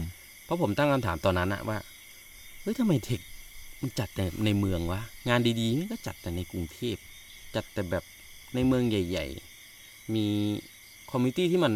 [0.44, 1.78] เพราะผมตั้งคำถามตอนนั้นอะว่า
[2.62, 3.20] เฮ้ยทำไมเทค
[3.80, 6.96] มันจัดแต่ในเมืองวะ งานดีๆมันก็จัดแต่ในกรุงเทพ
[7.54, 8.04] จัดแต่แบบ
[8.54, 9.26] ในเมืองใหญ่
[9.70, 10.26] ๆ มี
[11.10, 11.72] คอมมิตี้ที่มัน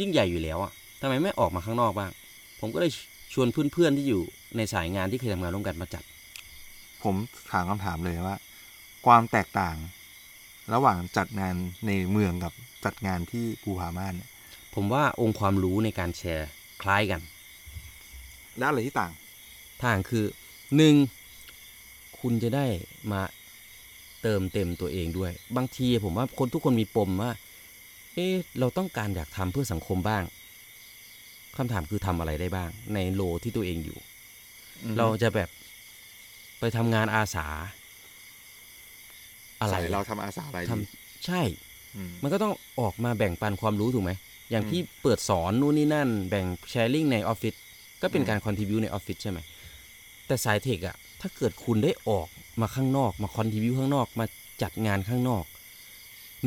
[0.00, 2.10] ยิ่งใหญ่อยู่แล้วอะทำไมไม่ออกมาข้างนอกบ้าง
[2.60, 2.90] ผมก็เลย
[3.38, 4.22] ชวนเพื่อนๆที่อยู่
[4.56, 6.04] ในสายงานที่เคยทำงานร่วมกันมาจัด
[7.02, 7.14] ผม
[7.50, 8.36] ถามคำถามเลยว่า
[9.06, 9.76] ความแตกต่าง
[10.74, 11.54] ระหว่างจัดงาน
[11.86, 12.52] ในเมืองกับ
[12.84, 14.30] จัดงานที่ภูผาม่านเนี่ย
[14.74, 16.48] ผมว่าองค์ความรู้ในการแชร์
[16.82, 17.20] คล้ายกัน
[18.58, 19.12] แล้วอะไรที่ต่าง
[19.82, 20.24] ทางคือ
[20.76, 20.94] หนึ่ง
[22.20, 22.66] คุณจะได้
[23.12, 23.22] มา
[24.22, 27.32] เติมเต็มตัวเองด้วย บางทีผมว่าคนทุกคนมีปมว่า
[28.14, 30.22] เอ๊ะเราต้องการอยากทำเพื่อสังคมบ้าง
[31.58, 33.98] คำถามคือทำอะไรได้บ้าง ใน role ที่ตัวเองอยู่
[34.98, 35.48] เราจะแบบ
[36.58, 37.46] ไปทำงานอาสา
[39.60, 40.86] อะไรใส่เราทำอาสาอะไรทำดี
[41.26, 41.42] ใช่
[41.96, 44.12] อืมมันก็ต้องออกมาแบ่งปันความรู้ถูกไหม
[44.50, 47.54] อย่างพี่เปิดสอนนู่นนี่นั่น แบ่ง sharing ในออฟฟิศ
[48.02, 49.38] ก็เป็นอืมการ contribute ในออฟฟิศใช่ไหม
[50.26, 52.28] แต่สาย tech อะถ้าเกิดคุณได้ออก
[52.60, 54.26] มาข้างนอก มา contribute ข้างนอกมา
[54.62, 55.44] จัดงานข้างนอก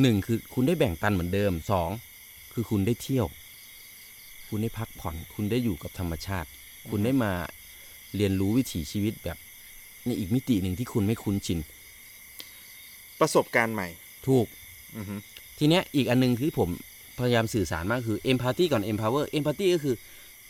[0.02, 1.90] หนึ่งคือคุณได้แบ่งปันเหมือนเดิมสอง
[2.54, 3.28] คือคุณได้เที่ยว
[4.50, 6.50] คุณได้พักผ่อน คุณได้อยู่กับธรรมชาติ
[6.90, 7.32] คุณได้มา
[8.16, 9.38] เรียนรู้วิถีชีวิตแบบ
[10.06, 11.60] ในอีกมิติหนึ่งที่คุณไม่คุ้นชิน
[13.20, 13.88] ประสบการณ์ใหม่
[14.28, 14.46] ถูก
[14.98, 15.16] อือฮึ
[15.58, 16.70] ทีเนี้ยอีกอันหนึงที่ผม
[17.20, 19.96] พยายามสื่อสารมากคือ empathy ก่อน empower empathy ก็คือ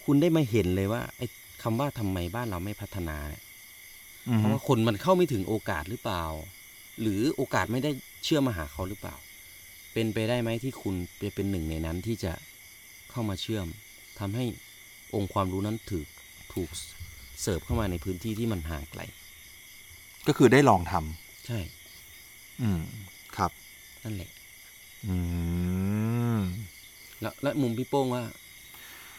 [0.06, 1.28] คุณได้มาเห็นเลยว่าไอ้
[1.64, 3.44] คำว่าทำไมบ้านเราไม่พัฒนาเนี่ย
[4.30, 6.24] อือเพฮึราะว่าคนมันเข้าไม่ถึงโอกาสหรือเปล่า
[7.02, 7.92] หรือโอกาสไม่ได้
[8.24, 9.16] เชื่อมาหาเขาหรือเปล่า
[9.94, 12.32] เป็นไปได้ไหมที่คุณไปเป็นหนึ่งในนั้นที่จะ
[13.12, 13.68] เข้ามาเชื่อม
[14.20, 14.46] ทำให้
[15.16, 16.08] องค์ความรู้นั้นถูก
[16.54, 16.70] ถูก
[17.42, 19.02] เสิร์ฟเข้ามาในพื้นที่ที่มันห่างไกล
[20.28, 21.60] ก็คือได้ลองทำใช่
[22.62, 22.82] อืม
[23.38, 23.52] ครับ
[24.04, 24.30] นั่นแหละ
[25.06, 25.16] อื
[26.38, 26.40] ม
[27.22, 28.24] แล้วแล้วมุมพี่โป้งว่า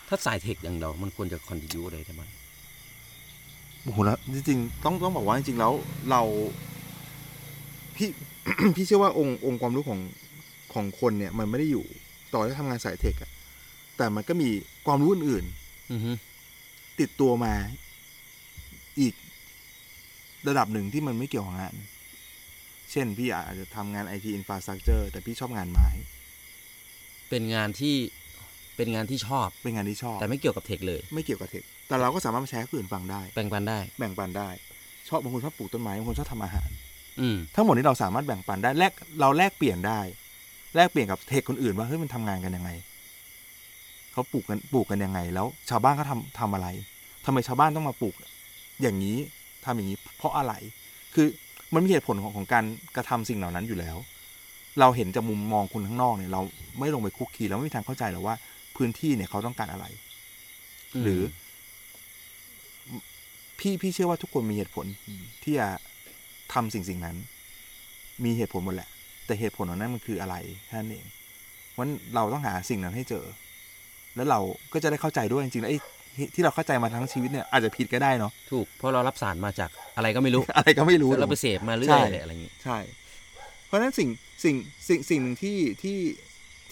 [0.08, 2.30] ถ้าสายเทคอย่างเรา มันควรจะคอนดิวอะไรได้บ้าง
[3.82, 5.72] โอ้โหแล้วจริงๆต้องต้องบอกว่าจริงๆแล้ว
[6.10, 6.22] เรา
[7.96, 8.08] พี่
[8.76, 10.00] พี่เชื่อว่าองค์องค์ความรู้ของ
[10.74, 11.84] ของคนเนี่ย มันไม่ได้อยู่
[12.32, 13.30] ต่อให้ทำงานสายเทคอะ
[14.00, 14.50] แต่มันก็มี
[14.86, 15.44] ความรู้อื่น
[15.92, 17.54] อือฮึๆติดตัวมา
[19.00, 19.14] อีก
[20.48, 21.74] ระดับหนึ่งที่มันไม่เกี่ยวกับงาน
[22.90, 25.88] เช่นพี่อาจจะทำงาน IT infrastructure แต่พี่ชอบงานไม้
[27.30, 27.96] เป็นงานที่
[28.76, 34.48] เป็นงานที่ชอบ เป็นงานที่ชอบ แต่ไม่เกี่ยวกับเทคเลย ไม่เกี่ยวกับเทค แต่เราก็สามารถมาแชร์ให้คนอื่นฟังได้ แบ่งปันได้ แบ่งปันได้
[35.08, 36.68] ชอบบางคนชอบปลูกต้นไม้บางคนชอบทำอาหาร
[37.20, 40.00] อืมทั้งหมดนี้เราสามารถแบ่งปันได้แลกเราแลกเปลี่ยนได้
[40.76, 42.70] แลกเปลี่ยนกับเทคคนอื่นว่าเฮ้ยมันทำงานกันยังไง
[44.12, 46.68] เขาปลูกกันปลูกกันยังไง แล้ว ชาวบ้านเขาทำทำอะไร
[47.24, 48.14] ทำไมชาวบ้านต้องมาปลูก
[48.82, 49.16] อย่างนี้
[49.64, 50.52] ทำอย่างนี้ เพราะอะไร
[51.14, 51.26] คือ
[51.74, 52.64] มันมีเหตุผลของของการ
[52.96, 53.96] กระทำสิ่งเหล่านั้นอยู่แล้ว
[54.80, 56.40] เราเห็นจากมุมมองคนข้างนอกเนี่ยเรา
[56.78, 58.36] ไม่ลงไปคุกคีเราไม่มีทางเข้าใจหรอกว่า
[58.76, 59.86] พื้นที่เนี่ยเขาต้องการอะไร
[61.02, 61.22] หรือ
[63.58, 64.86] พี่พี่เชื่อว่าทุกคนมีเหตุผล
[65.42, 65.68] ที่จะ
[66.54, 67.16] ทำสิ่งสิ่งนั้น
[68.24, 68.88] มีเหตุผลหมดแหละ
[69.26, 71.06] แต่เหตุผลของนั้นมันคืออะไรแค่นั้นเอง
[71.70, 73.24] เพราะฉะนั้นเราต้องหาสิ่งนั้นให้เจอ
[74.16, 74.40] แล้วเรา
[74.72, 75.78] ก็จะได้เข้าใจด้วยจริงๆแล้วไอ้
[76.34, 82.78] ที่เราเข้าใจมาทั้งชีวิตเนี่ยอาจจะผิดก็ได้เนาะถูกเพราะเรารับสารมาจากอะไรก็ไม่รู้ อะไรก็ไม่รู้แล้วเราไปเสพมาเรื่ใช่อยเลยอะไรอย่างงี้ใช่
[83.66, 84.08] เพราะฉะนั้นสิ่ง
[84.44, 84.56] สิ่ง
[84.88, 85.98] สิ่งสิ่งหนึ่งที่ที่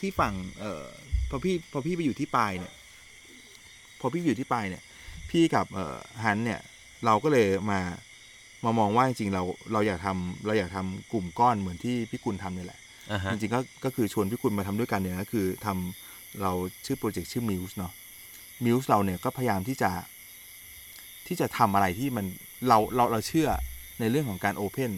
[0.00, 0.84] ที่ฝั่งเอ่อ
[1.30, 2.72] พอพี่พอพี่ไปอยู่ที่ปลายเนี่ย
[4.00, 4.82] พอพี่อยู่ที่ปลายเนี่ย
[5.30, 6.60] พี่กับเอ่อฮันเนี่ย
[7.06, 7.80] เราก็เลยมา
[8.64, 16.07] มามองว่าจริงๆเราเราอยากทำเราอยากทำกลุ่มก้อนเหมือนที่พี่กุลทำนี่แหละอ่าฮะจริงๆก็ก็คือชวนพี่กุลมาทำด้วยกันเนี่ยก็คือทำ
[16.42, 16.52] เรา
[16.84, 17.92] ชื่อโปรเจกต์ชื่อมิวส์เนาะ
[18.64, 19.90] มิวส์เราเนี่ยก็พยายามที่จะ
[21.26, 22.26] ที่จะทำอะไรที่มัน
[22.68, 23.48] เราเราเราเชื่อ
[24.00, 24.92] ในเรื่องของการโอเพน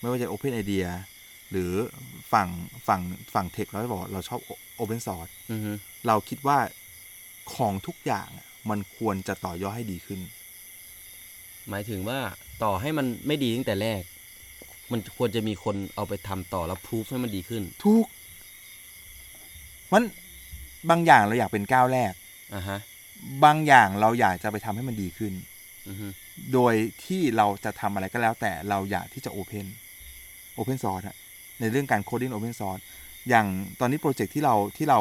[0.00, 0.86] ไม่ว่าจะโอเพนไอเดีย
[1.50, 1.72] หรือ
[2.32, 2.48] ฝั่ง
[2.88, 3.00] ฝั่ง
[3.34, 4.40] ฝั่งเทคเราบอกว่าเราชอบ
[4.76, 5.72] โอเพนซอร์สอือฮึ
[6.06, 6.58] เราคิดว่า
[7.54, 10.20] ของทุกอย่างอะมันควรจะต่อยอดให้ดีขึ้น
[11.68, 12.18] หมายถึงว่า
[12.62, 14.02] ต่อให้มันไม่ดีตั้งแต่แรก
[14.92, 18.06] มันควรจะมีคนเอาไปทำต่อแล้วพิสูจให้มันดีขึ้น ทุก
[19.92, 20.02] มัน
[20.90, 22.12] บางอย่างเราอยากเป็นก้าวแรก
[22.54, 22.78] อ่าฮะ
[23.44, 25.32] บางอย่างเราอยากจะไปทำให้มันดีขึ้น
[25.88, 26.06] อือฮึ
[26.52, 29.66] โดยที่เราจะทำอะไรก็แล้วแต่เราอยากที่จะ open
[30.54, 31.02] open source
[31.60, 32.78] ในเรื่องการ coding open source
[33.28, 33.46] อย่าง
[33.80, 35.00] ตอนนี้โปรเจกต์ที่เราที่เรา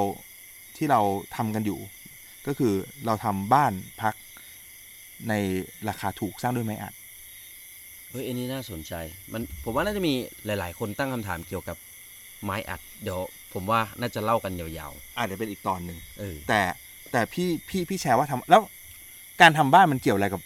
[0.78, 1.02] ที่เรา
[1.36, 1.80] ทำกันอยู่
[2.48, 2.74] ก็คือ
[3.06, 4.14] เราทำบ้านพัก
[5.30, 5.34] ใน
[5.90, 6.94] ราคาถูกสร้างด้วยไม้อัด
[8.10, 8.94] เฮ้ยอันนี้น่าสนใจ
[9.34, 10.14] มันผมว่าน่าจะมี
[10.46, 11.78] หลาย ๆ คนตั้งคำถามเกี่ยวกับ
[12.44, 13.20] ไม้อัด เดี๋ยว
[13.54, 16.62] ผมว่าน่าจะเล่ากันยาวอาจจะเป็นอีกตอนหนึ่งๆเออแต่
[17.12, 18.62] แต่พี่พี่พี่แชร์ว่าทำแล้ว
[19.42, 20.42] การทำบ้านมันเกี่ยวอะไรกับ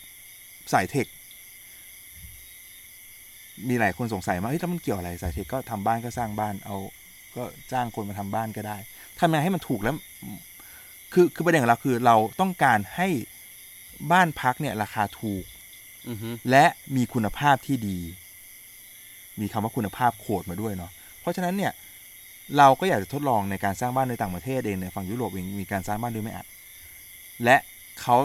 [0.74, 1.08] สายเทค
[3.70, 6.78] มีหลายคนสงสัยว่าเฮ้ยแล้วมันเกี่ยวอะไรสายเทคก็ทำบ้านก็สร้างบ้าน เอา
[7.36, 8.78] ก็จ้างคนมาทำบ้านก็ได้
[9.20, 9.96] ทำยังไงให้มันถูกแล้ว
[11.13, 13.08] คือคือประเด็นของเราคือเราต้องการให้
[14.12, 15.46] บ้านพักเนี่ย ราคาถูก
[16.10, 16.65] อือฮึและ
[16.96, 18.00] มีคุณภาพที่ดี
[19.41, 21.72] มีคำว่าคุณภาพโคดมาด้วยเนาะเพราะฉะนั้นเนี่ย
[22.58, 26.47] เราก็อยากจะทดลองในการสร้างบ้านในต่างประเทศเองในฝั่งยุโรปเองมีการสร้างบ้านด้วยไม้อัด
[27.43, 27.58] และ
[28.01, 28.17] เขา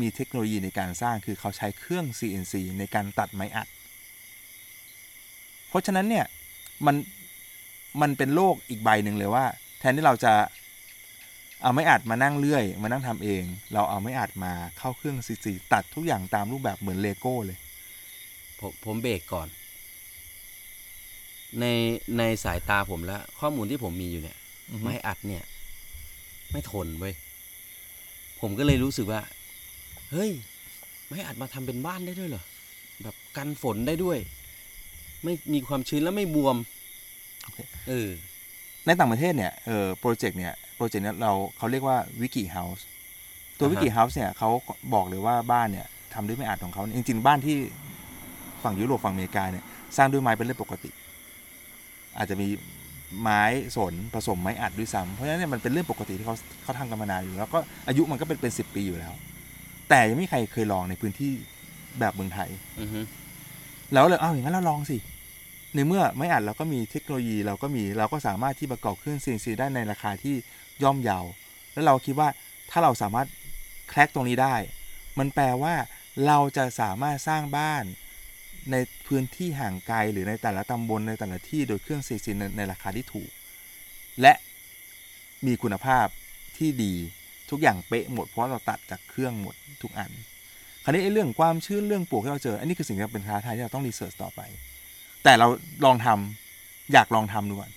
[0.00, 3.68] มีเทคโนโลยีในการสร้างคือเขาใช้เครื่อง CNC ในการตัดไม้อัด
[5.68, 6.26] เพราะฉะนั้นเนี่ย
[6.86, 6.96] มัน
[8.00, 9.44] มันเป็นโลกอีกใบหนึ่งเลยว่า
[9.78, 10.32] แทนที่เราจะ
[11.62, 17.58] เอาไม้อัดมานั่งเลื่อย มานั่งทำเอง เราเอาไม้อัดมาเข้าเครื่อง CNC ตัดทุกอย่างตามรูปแบบเหมือนเลโก้เลย
[18.60, 19.48] ผมผมเบรกก่อน
[21.60, 21.66] ใน
[22.18, 24.36] ในสายตาผมแล้ว ข้อมูลที่ผมมีอยู่เนี่ย
[24.70, 25.42] อือฮึไม้อัดเนี่ย
[26.52, 27.14] ไม่ทนเว้ย
[28.40, 29.20] ผมก็เลยรู้สึกว่า
[30.10, 30.30] เฮ้ย
[31.08, 32.44] ไม้อัดมาทำเป็นบ้านได้ด้วยเหรอ
[33.02, 34.18] แบบกันฝนได้ด้วย
[35.24, 36.56] ไม่มีความชื้นแล้วไม่บวม
[37.42, 37.58] โอเค
[37.88, 38.08] เออ
[38.86, 42.86] ในต่างประเทศเนี่ยเออโปรเจกต์เนี่ยโปรเจกต์เนี้ยเราเขาเรียกว่า WikiHouse
[43.58, 44.48] ตัวอ่าฮะวิกิเฮาส์เนี่ยเขา
[44.94, 47.56] บอกเลยว่าบ้านเนี่ยทำด้วยไม้อัดของเขาเนี่ยจริงๆบ้านที่
[48.62, 49.64] ฝั่งยุโรปฝั่งอเมริกาเนี่ย
[49.96, 50.90] สร้างด้วยไม้เป็นเรื่องปกติ
[52.20, 52.48] อาจจะมี
[53.20, 53.42] ไม้
[53.76, 59.14] สนผสมไม้อัดด้วยซ้ำเพราะฉะนั้นเนี่ยมันเป็นเรื่องปกติที่เขาเขาทำกันมานานอยู่แล้วก็อายุมันก็เป็นเป็นสิบปีอยู่แล้ว
[59.88, 61.32] แต่ยังไม่มีใครเคยลองในพื้นที่
[62.00, 63.00] แบบเมืองไทย อือฮึ
[63.92, 64.98] แล้วเลยเอาอย่างนั้นเราลองสิ
[65.74, 70.34] ในเมื่อไม่อัดเราก็มีเทคโนโลยีเราก็มีเราก็สามารถที่ประกอบเครื่อง CNC ได้ในราคาที่
[70.82, 71.20] ย่อมเยา
[71.72, 72.28] แล้วเราคิดว่า
[72.70, 73.26] ถ้าเราสามารถ
[73.88, 74.54] แคร็กตรงนี้ได้
[75.18, 75.74] มันแปลว่า
[76.26, 77.84] เราจะสามารถสร้างบ้าน
[78.72, 83.30] ในพื้นที่ห่างไกลหรือในแต่ละตำบลในแต่ละที่โดยเครื่อง CNC ในในราคาที่ถูก
[84.20, 84.32] และ
[85.46, 86.06] มีคุณภาพ
[86.56, 86.94] ที่ดี
[87.50, 90.10] ทุกอย่างเป๊ะหมดเพราะเราตัดจากเครื่องหมดทุกอัน
[90.84, 94.40] คราวนี้ไอ้เรื่องความชื้นเรื่องปลวกที่เราเจอ อันนี้คือสิ่งที่เป็นท้าทายที่เราต้องรีเสิร์ชต่อไป
[95.24, 95.46] แต่เรา
[95.84, 97.72] ลองทำอยากลองทำดูก่อน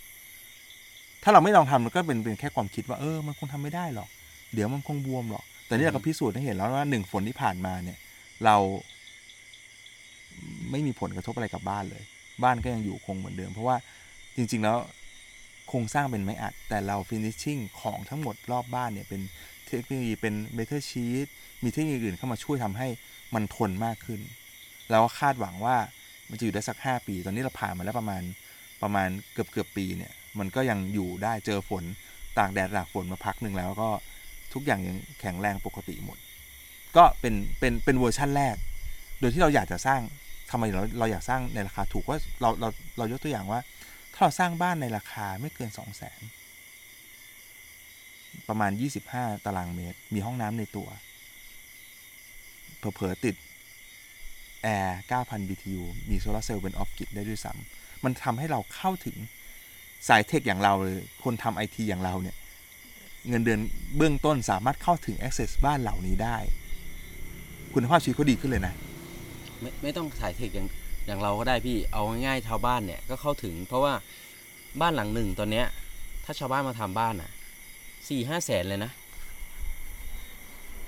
[1.23, 4.09] ถ้าเราไม่ลองทำมันก็เป็นเป็นแค่ความคิดว่าเออมันคงทำไม่ได้หรอก
[4.53, 7.97] เดี๋ยวมันคงบวมหรอก แต่นี่เราก็พิสูจน์ให้เห็นแล้วว่าหนึ่งฝนที่ผ่านมาเนี่ย
[8.45, 8.55] เรา
[10.71, 12.03] ไม่มีผลกระทบอะไรกับบ้านเลย
[12.43, 13.77] บ้านก็ยังอยู่คงเหมือนเดิม เพราะว่า
[14.35, 14.77] จริง ๆ แล้ว
[15.67, 19.21] โครงสร้างเป็นไม้อัด แต่เรา finishing ของทั้งหมดรอบบ้านเนี่ยเป็น
[19.67, 21.27] เทคโนโลยีเป็นเมทัลชีต
[21.63, 22.87] มีเทคโนโลยีอื่นเข้ามาช่วยทำให้
[23.35, 24.21] มันทนมากขึ้น
[24.89, 25.77] เราก็คาดหวังว่า
[26.29, 28.21] มันจะอยู่ได้สัก 5 ปี ตอนนี้เราผ่านมาแล้วประมาณ
[28.81, 31.83] ประมาณเกือบเกือบปีเนี่ย มันก็ยังอยู่ได้เจอฝน
[32.37, 33.89] ตากแดดตากฝนมาพักหนึ่งแล้วก็
[34.53, 36.17] ทุกอย่างยังแข็งแรงปกติหมด
[36.97, 38.55] ก็เป็นเป็นเป็นเวอร์ชั่นแรก
[39.19, 40.01] โดยที่เราอยากจะสร้าง
[40.55, 43.59] ทำไมเราเราอยากสร้างในราคาถูกว่าเราเราเรายกตัวอย่างว่า
[44.13, 46.21] ถ้าเราสร้างบ้านในราคาไม่เกิน2 0 0 0 0น
[48.47, 48.71] ประมาณ
[49.07, 50.87] 25 ตารางเมตร มีห้องน้ำในตัว
[52.77, 53.35] เผลอๆติด
[54.63, 59.17] แอร์ 9,000 BTU มีโซลาร์เซลล์เป็น off-grid ได้ด้วยซ้ำมันทำให้เราเข้าถึง
[60.07, 62.35] สาย tech อย่างเราเลยคนทำไอทีอย่างเราเนี่ย
[63.27, 63.59] เงินเดือน
[63.97, 66.37] เบื้องต้นสามารถเข้าถึง Access บ้านเหล่านี้ได้
[67.73, 68.73] คุณภาพชีวิตเขาดีขึ้นเลยนะ
[69.63, 70.67] ไม่ไม่ต้องถ่ายเทคอย่าง
[71.05, 73.93] อย่างเราก็ได้พี่เอาง่ายๆชาวบ้านเนี่ยก็เข้าถึง เพราะว่า
[74.81, 75.65] บ้านหลังหนึ่งตอนเนี้ย
[76.25, 77.29] ถ้าชาวบ้านมาทำบ้านอะ
[78.09, 78.91] สี่ห้าแสนเลยนะ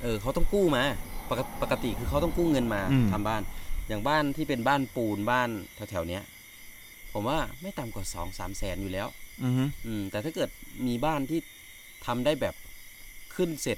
[0.01, 0.83] เออเขาต้องกู้มา
[1.29, 3.41] ปกติปกติคือเขาต้องกู้เงินมาอืมทำบ้าน
[3.87, 6.23] อย่างบ้านที่เป็นบ้านปูนบ้านแถวๆเนี้ย
[7.13, 9.07] ผมว่าไม่ต่ำกว่าสองสามแสนอยู่แล้ว
[9.43, 10.49] อือฮึอืมแต่ถ้าเกิด
[10.87, 11.39] มีบ้านที่
[12.05, 12.55] ทำได้แบบ
[13.35, 13.77] ขึ้นเสร็จ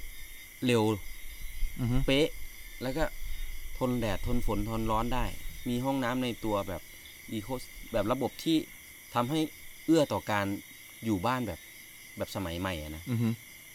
[0.66, 0.82] เร็ว
[1.80, 2.28] อือฮึเป๊ะ
[2.82, 3.04] แล้วก็
[3.78, 5.24] ทนแดดทนฝนทนร้อนได้
[5.68, 6.82] มีห้องน้ำในตัวแบบ
[7.32, 7.48] อีโค
[7.92, 8.56] แบบระบบที่
[9.14, 9.40] ทำให้
[9.86, 10.46] เอื้อต่อการ
[11.04, 11.60] อยู่บ้านแบบ
[12.18, 13.28] แบบสมัยใหม่อะนะอือฮึ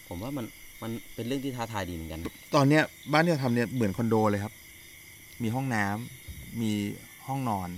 [0.08, 0.46] ผมว่ามัน
[0.82, 2.22] มันเป็นเรื่องที่ท้าทายดีเหมือนกัน
[2.56, 4.54] ตอนเนี้ยบ้านที่เราทำเนี่ยเหมือนคอนโดเลยครับ
[5.44, 6.72] มีห้องน้ำมี
[7.28, 7.70] ห้องนอน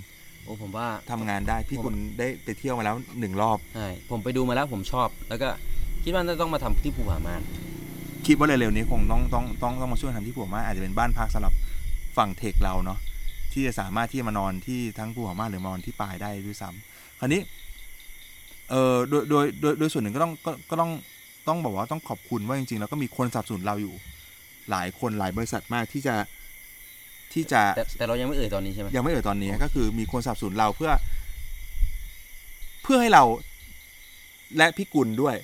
[0.44, 5.48] โอ้ผมว่าทำงานได้พี่ผมคุณได้ไปเที่ยวมาแล้วหนึ่งรอบใช่ผมไปดูมาแล้วผมชอบ แล้วก็
[6.04, 7.42] คิดว่าน่าจะต้องมาทำที่ภูผาม่าน
[8.26, 11.52] คิดว่าเร็วๆนี้คงต้องต้องต้องต้องมาช่วยทำที่ผัวมาอาจจะเป็นบ้านพักสำหรับ
[12.16, 12.98] ฝั่งเทคเราเนาะ
[13.52, 17.40] ที่จะสามารถที่จะมานอนที่ทั้งผัวมาหรือมานอนที่ปลายได้ด้วยซ้ำคราวนี้
[18.70, 20.90] เออโดยโดยโดยโดยส่วนหนึ่งก็ต้องก็ก็ต้อง
[21.48, 23.94] ต้องบอกว่าต้องขอบคุณว่าจริงๆแล้วก็มีคนสนับสนุนเราอยู่
[24.70, 26.14] หลายคนหลายบริษัทมากที่จะ
[27.32, 30.92] ที่จะแต่แต่เรายังไม่เอ่ยตอนนี้ใช่ไหมยังไม่เอ่ยตอนนี้โอเคก็คือมีคนสนับสนุนเราเพื่อ
[32.82, 33.22] เพื่อให้เรา
[34.56, 35.34] และพี่กุลด้วย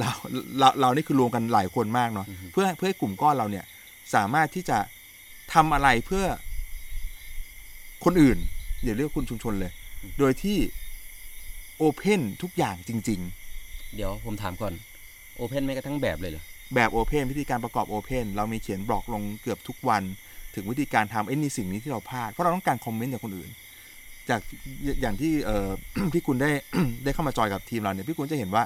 [0.00, 0.10] เรา
[0.58, 3.64] เราเรานี่คือรวมกันหลายคนมากเนาะอือฮึเพื่อเพื่อให้กลุ่มก้อนเราเนี่ย
[4.14, 4.78] สามารถที่จะ
[5.54, 6.24] ทำอะไรเพื่อ
[8.04, 8.38] คนอื่น
[8.84, 9.72] อย่าเรียกคุณชุมชนเลย
[10.18, 10.58] โดยที่
[11.78, 13.20] open ทุกอย่างจริง
[13.96, 14.72] เดี๋ยวผมถามก่อน
[15.36, 20.02] open แม้กระทั่งแบบเลยเหรอๆแบบ open วิธีการประกอบ open เรามีเขียนบล็อกลงเกือบทุกวัน
[20.54, 23.50] ถึงวิธีการทำไอ้นี่สิ่งนี้ที่เราพลาดเพราะเราต้องการ comment จากคนอื่น
[24.30, 24.40] จาก
[25.00, 25.68] อย่างที่เอ่อ
[26.12, 26.50] พี่กุลได้
[27.04, 28.62] ได้เข้ามาจอยกับทีมเราเนี่ยพี่กุลจะเห็นว่า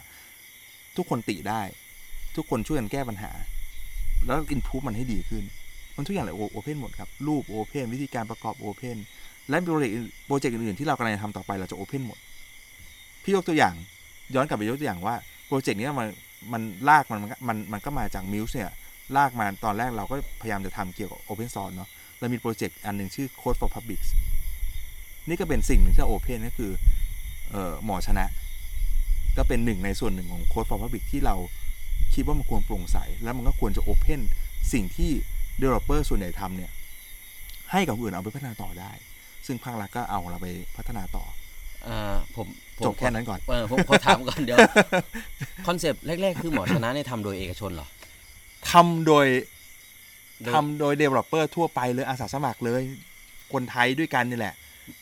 [0.96, 1.62] ทุกคนติได้
[2.36, 3.30] ทุกคนช่วยกันแก้ปัญหา
[4.26, 5.44] แล้วอินพุมันให้ดีขึ้น
[5.96, 8.96] มันทุกอย่างเลย open หมดครับ รูป open วิธีการประกอบ open
[9.48, 12.18] และ project project อื่นๆที่เรากำลังจะทำต่อไปเราจะ open หมด
[13.22, 13.74] พี่ยกตัวอย่าง
[14.34, 16.06] ย้อนกลับไปยกตัวอย่างว่า project นี้มัน
[16.52, 18.70] มันลากมันมันมันก็มาจากมิวส์เนี่ย
[19.16, 24.00] ลากมาตอนแรกเราก็พยายามจะทำเกี่ยวกับ Open Source เนาะเรามี project อันหนึ่งชื่อ Code for Public
[25.28, 26.72] นี่ก็เป็นสิ่งหนึ่งที่ Open ก็คือ
[27.50, 28.26] เออหมอชนะ
[29.36, 31.36] ก็เป็นหนึ่งในส่วนหนึ่งของ Code for Public ที่เรา
[32.14, 34.20] คิดว่ามันควรโปร่งใส แล้วมันก็ควรจะ Open
[34.72, 35.12] สิ่งที่
[35.60, 36.70] Developer ส่วนใหญ่ทำเนี่ย
[37.72, 38.92] ให้กับคนอื่นเอาไปพัฒนาต่อได้
[39.46, 41.24] ซึ่งภาครัฐก็เอาเราไปพัฒนาต่อ
[41.86, 42.46] อ่าผม
[42.78, 44.58] ผมจบแค่นั้นก่อนเออผมขอถามก่อนเดี๋ยว
[45.66, 47.88] คอนเซปต์แรก ๆ คือหมอชนะเนี่ยทำโดยเอกชนเหรอ
[48.70, 49.26] ทำโดย
[50.42, 52.82] โดยทำโดย Developer ทั่วไปเลยอาสาสมัครเลย
[53.52, 54.54] คนไทยด้วยกันนี่แหละ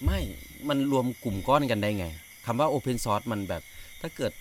[0.04, 0.20] ไม่
[0.68, 2.06] มันรวมกลุ่มก้อนกันได้ไง
[2.46, 3.62] คำว่า Open Source มันแบบ
[4.00, 4.32] ถ้าเกิด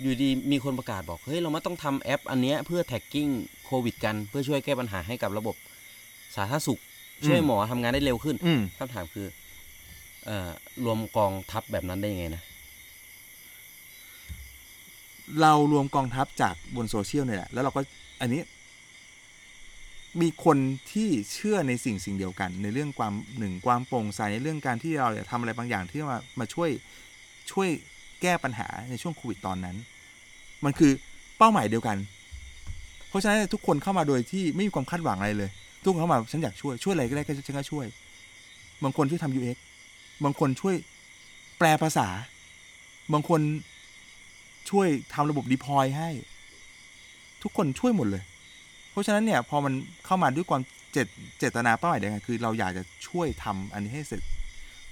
[0.00, 3.28] อยู่ดีมีคนประกาศบอก เฮ้ย เรามาต้องทำแอปอันเนี้ยเพื่อ tracking
[3.68, 5.56] โควิดกัน เพื่อช่วยแก้ปัญหาให้กับระบบ
[6.36, 6.80] สาธารณสุข
[7.26, 9.26] ช่วยอืมหมอทำงานได้เร็วขึ้นอืมคำถามคือ
[10.24, 10.50] เอ่อ
[10.84, 12.42] รวมกองทัพแบบนั้นได้ยังไงนะ
[15.40, 17.80] เรารวมกองทัพจากบนโซเชียลเนี่ยแหละแล้วเราก็
[18.20, 18.42] อันนี้
[20.20, 20.58] มีคน
[20.92, 26.70] ที่เชื่อในสิ่งสิ่งเดียวกัน ในเรื่องความหนึ่งความโปร่งใสในเรื่องการที่เราจะทำอะไรบางอย่างที่มามาช่วย
[27.50, 27.68] ช่วย
[28.22, 29.76] แก้ปัญหาในช่วงโควิดตอนนั้น
[30.64, 30.92] มันคือ
[31.38, 31.96] เป้าหมายเดียวกัน
[33.08, 35.50] เพราะฉะนั้นทุกคนเข้ามาโดยที่ไม่มีความคาดหวังอะไรเลย
[35.82, 37.86] ทุกคนเข้ามาฉันอยากช่วยช่วยอะไรก็ได้ก็ฉันก็ช่วย
[38.84, 39.58] บางคนช่วยทำ UX
[40.24, 40.74] บางคนช่วย
[41.58, 42.08] แปลภาษา
[43.12, 43.40] บางคน
[44.70, 46.10] ช่วยทำระบบ deploy ให้
[47.42, 48.22] ทุกคนช่วยหมดเลย
[48.90, 49.72] เพราะฉะนั้นเนี่ยพอมัน
[50.06, 51.06] เข้ามาด้วยความเจต
[51.38, 54.22] เจตนาเป้าหมายเดียวกันคือ เราอยากจะช่วยทำอันนี้ให้เสร็จ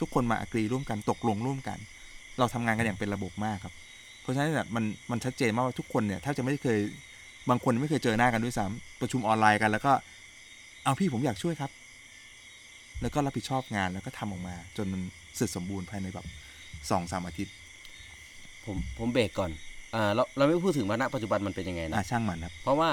[0.00, 1.78] ทุกคนมาอกรีร่วมกันตกลงร่วมกัน
[2.38, 3.74] เราทำงานกันอย่างเป็นระบบมากครับ
[4.22, 6.78] เพราะฉะนั้นเนี่ยมันมันชัดเจนมากว่าทุกคนเนี่ยแทบจะไม่เคย
[7.50, 9.92] บางคนไม่เคยเจอหน้ากันด้วยซ้ำประชุมออนไลน์กันแล้วก็
[10.84, 11.70] เอาพี่ผมอยากช่วยครับ
[13.02, 15.02] แล้วก็รับผิดชอบงานแล้วก็ทำออกมา จนมัน
[15.36, 16.26] เสร็จสมบูรณ์ภายในแบบ
[16.90, 17.54] สองสามอาทิตย์
[18.64, 19.50] ผมผมเบรกก่อน
[19.94, 22.90] อ่าเราเราไม่พูดถึงว่าณปัจจุบันมันเป็นยังไงนะอะช่างมันครับ เพราะว่า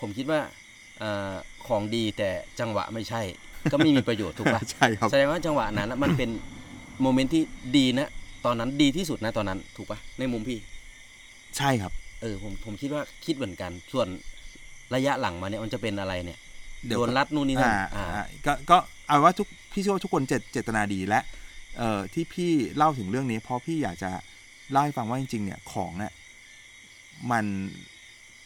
[0.00, 0.40] ผมคิดว่า
[1.02, 1.32] อ่า
[1.66, 3.22] ของดีแต่จังหวะไม่ใช่
[3.72, 6.30] ก็ไม่มีประโยชน์ถูกปะใช่ครับแสดงว่าจังหวะนั้นน่ะมันเป็น
[7.02, 7.42] moment ที่
[7.76, 8.08] ดีนะ
[8.44, 10.58] ตอนนั้นดีที่สุดนะตอนนั้นถูกปะในมุมพี่
[11.56, 11.92] ใช่ครับ
[12.24, 14.08] เออผมผมคิดว่าคิดเหมือนกัน ส่วน
[14.94, 16.38] ระยะหลังมาเนี่ยมันจะเป็นอะไรเนี่ย
[16.86, 21.20] เดี๋ยวโดนรัดนู่นนี่นั่นอ่าอ่าอ่าก็ก็เอาว่าทุกพี่เชื่อว่าทุกคนเจตเจตนาดีและ
[21.78, 24.10] เอ่อที่พี่เล่าถึงเรื่องนี้ เพราะพี่อยากจะ
[24.70, 26.12] เล่าให้ฟังว่าจริง ๆ เนี่ยของเนี่ย
[27.30, 27.44] มัน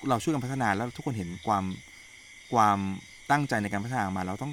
[0.08, 1.64] เราช่วยกันพัฒนาแล้วทุกคนเห็นความ
[2.52, 2.78] ความ
[3.30, 4.52] ตั้งใจในการพัฒนามา เราต้อง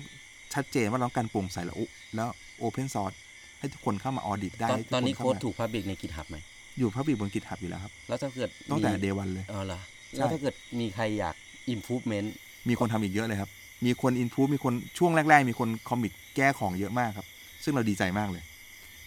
[0.54, 1.80] ชัดเจนว่าเราต้องการโปร่งใสแล้ว
[2.16, 2.28] แล้ว
[2.60, 3.14] open source
[3.60, 6.38] ให้ทุกคนเข้ามา audit ได้ตอนให้ทุกตอนนี้เข้าโค้ดมาถูก public ใน GitHub ไหม
[6.80, 9.80] อยู่ public บน GitHub อยู่แล้วครับ แล้วถ้าเกิดตั้งแต่มี day oneเลยเออเหรอ
[10.16, 11.36] ใช่แล้วถ้าเกิดมีใครอยาก
[11.74, 12.28] improvement
[12.70, 13.50] มีคนทำอีกเยอะเลยครับ
[13.86, 17.28] มีคนอินพูมีคนช่วงแรก ๆ มีคนคอมมิตแก้ของเยอะมากครับ
[17.64, 18.44] ซึ่งเราดีใจมากเลย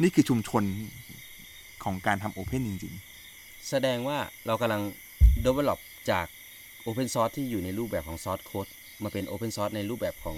[0.02, 0.62] นี่คือชุมชน
[1.84, 2.94] ของการทำโอเพนจริง
[3.68, 4.82] แสดงว่าเรากำลัง
[5.44, 5.78] develop
[6.10, 6.26] จาก
[6.86, 8.70] open source ที่อยู่ในรูปแบบของ source code
[9.02, 10.36] มาเป็น open source ในรูปแบบของ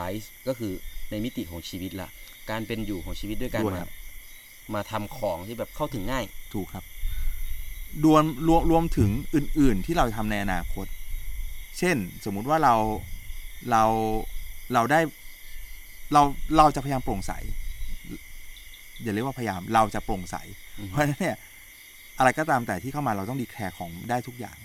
[0.00, 0.72] life ก็คือ
[1.10, 2.08] ในมิติของชีวิตละ
[2.50, 3.92] การเป็นอยู่ของชีวิตด้วยการด้วยมาครับ
[4.74, 6.84] มาทำของที่แบบเข้าถึงง่ายๆถูกครับ
[8.04, 10.86] รวมรวมรวมถึงอื่น ๆ ที่เราจะทำในอนาคต
[11.78, 12.74] เช่น สมมุติว่าเรา
[13.70, 13.84] เรา
[14.74, 15.00] เราได้
[16.12, 16.22] เรา
[16.56, 17.32] เราจะพยายามโปร่งใส
[19.02, 20.36] อย่าเรียกว่าพยายามเราจะโปร่งใส
[20.78, 21.36] อือฮึเพราะฉะนั้นเนี่ย
[22.18, 24.56] อะไรก็ตามแต่ที่เข้ามาเราต้อง declare ของได้ทุกอย่าง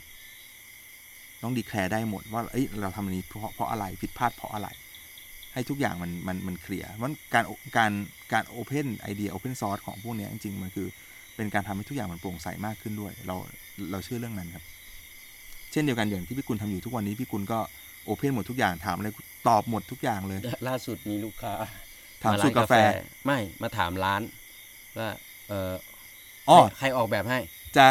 [1.43, 4.67] ต้อง declare ได้หมดว่าเอ้ยเราทำอันนี้เพราะเพราะอะไรผิดพลาดเพราะอะไร
[5.57, 7.45] ให้ทุกอย่างมันมันมัน clear มันการ
[7.77, 7.91] การ
[8.33, 10.87] การ open idea open source ของพวกเนี้ยจริงๆ มันคือ
[11.35, 13.35] เป็นการทำให้ทุกอย่างมันโปร่งใสมากขึ้นด้วย เรา
[13.91, 14.63] เราเชื่อเรื่องนั้นครับ
[15.71, 17.59] เช่นเดียวกันอย่างที่พี่กุลทำอยู่ทุกวันนี้พี่กุลก็
[18.05, 19.09] โอเพนหมดทุกอย่างถามอะไร
[19.47, 21.53] ตอบหมดทุกอย่างเลย ล่าสุดมีลูกค้า
[22.23, 22.73] ถามร้สูตรกาแฟ
[23.25, 24.21] ไม่มาถามร้าน
[24.97, 25.09] ว่า
[25.49, 25.73] เออ
[26.49, 27.39] อ๋อใครใครออกแบบให้
[27.77, 27.87] จะ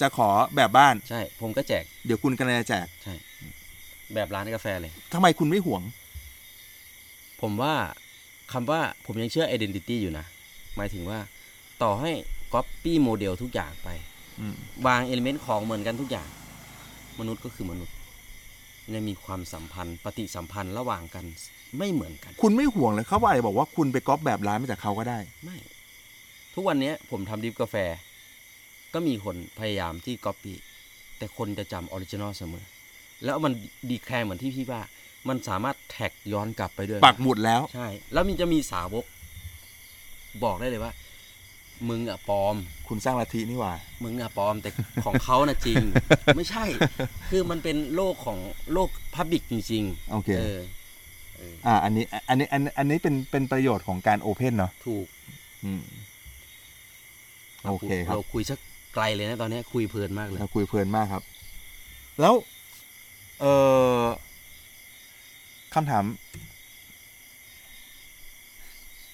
[0.00, 3.14] จะขอแบบบ้านใช่ ผมก็แจก เดี๋ยวคุณกำลังจะแจกใช่
[4.14, 5.82] แบบร้านกาแฟเลยทำไมคุณไม่ห่วง
[7.44, 7.74] ผมว่า
[8.52, 10.26] คำว่าผมยังเชื่อ identity อยู่นะ
[10.76, 11.18] หมายถึงว่า
[11.82, 12.12] ต่อให้
[12.54, 13.88] copy model ทุกอย่างไป
[14.40, 14.54] อืม
[14.86, 16.28] วาง element ของเหมือนกันทุกอย่าง
[17.20, 17.94] มนุษย์ก็คือมนุษย์
[18.94, 21.24] ยังมีความสัมพันธ์ ปฏิสัมพันธ์ระหว่างกัน
[21.78, 25.58] ไม่เหมือนกัน คุณไม่ห่วงเลยเขาว่าอะไรบอกว่าคุณไปก๊อปแบบร้านมาจากเขาก็ได้ ไม่
[26.54, 27.76] ทุกวันนี้ผมทำ drip กาแฟ
[28.94, 30.54] ก็มีคนพยายามที่ copy
[31.18, 32.64] แต่คนจะจำ original เสมอ
[33.24, 33.52] แล้วมัน
[33.90, 34.82] ดีแคร์เหมือนที่พี่ว่า
[35.28, 39.04] มันสามารถแท็กย้อนกลับไปด้วยปักหมุดแล้ว ใช่ แล้วมันจะมีสาวก
[40.44, 40.92] บอกได้เลยว่า
[41.88, 42.56] มึงอะปลอม
[42.88, 44.70] คุณสร้างลัทธินี่หว่า มึงอะปลอมแต่
[45.04, 45.82] ของเขานะจริง
[46.36, 46.64] ไม่ใช่
[47.30, 48.38] คือมันเป็นโลกของ
[48.72, 50.60] โลกพับบิกจริงโอเคๆเออ
[51.36, 55.06] เอออ่า อันนี้ อันนี้ อันอันนี้เป็นเป็นประโยชน์ของการโอเพนเนาะถูก
[55.64, 55.82] อืม
[57.64, 58.58] โอเคครับเราคุยสัก
[58.94, 61.22] ไกลเลยนะตอนนี้คุยเพลินมากเลยเราคุยเพลินมากครับ
[62.20, 62.34] แล้ว
[63.40, 63.44] เอ
[63.98, 64.02] อ
[65.74, 66.04] คำถาม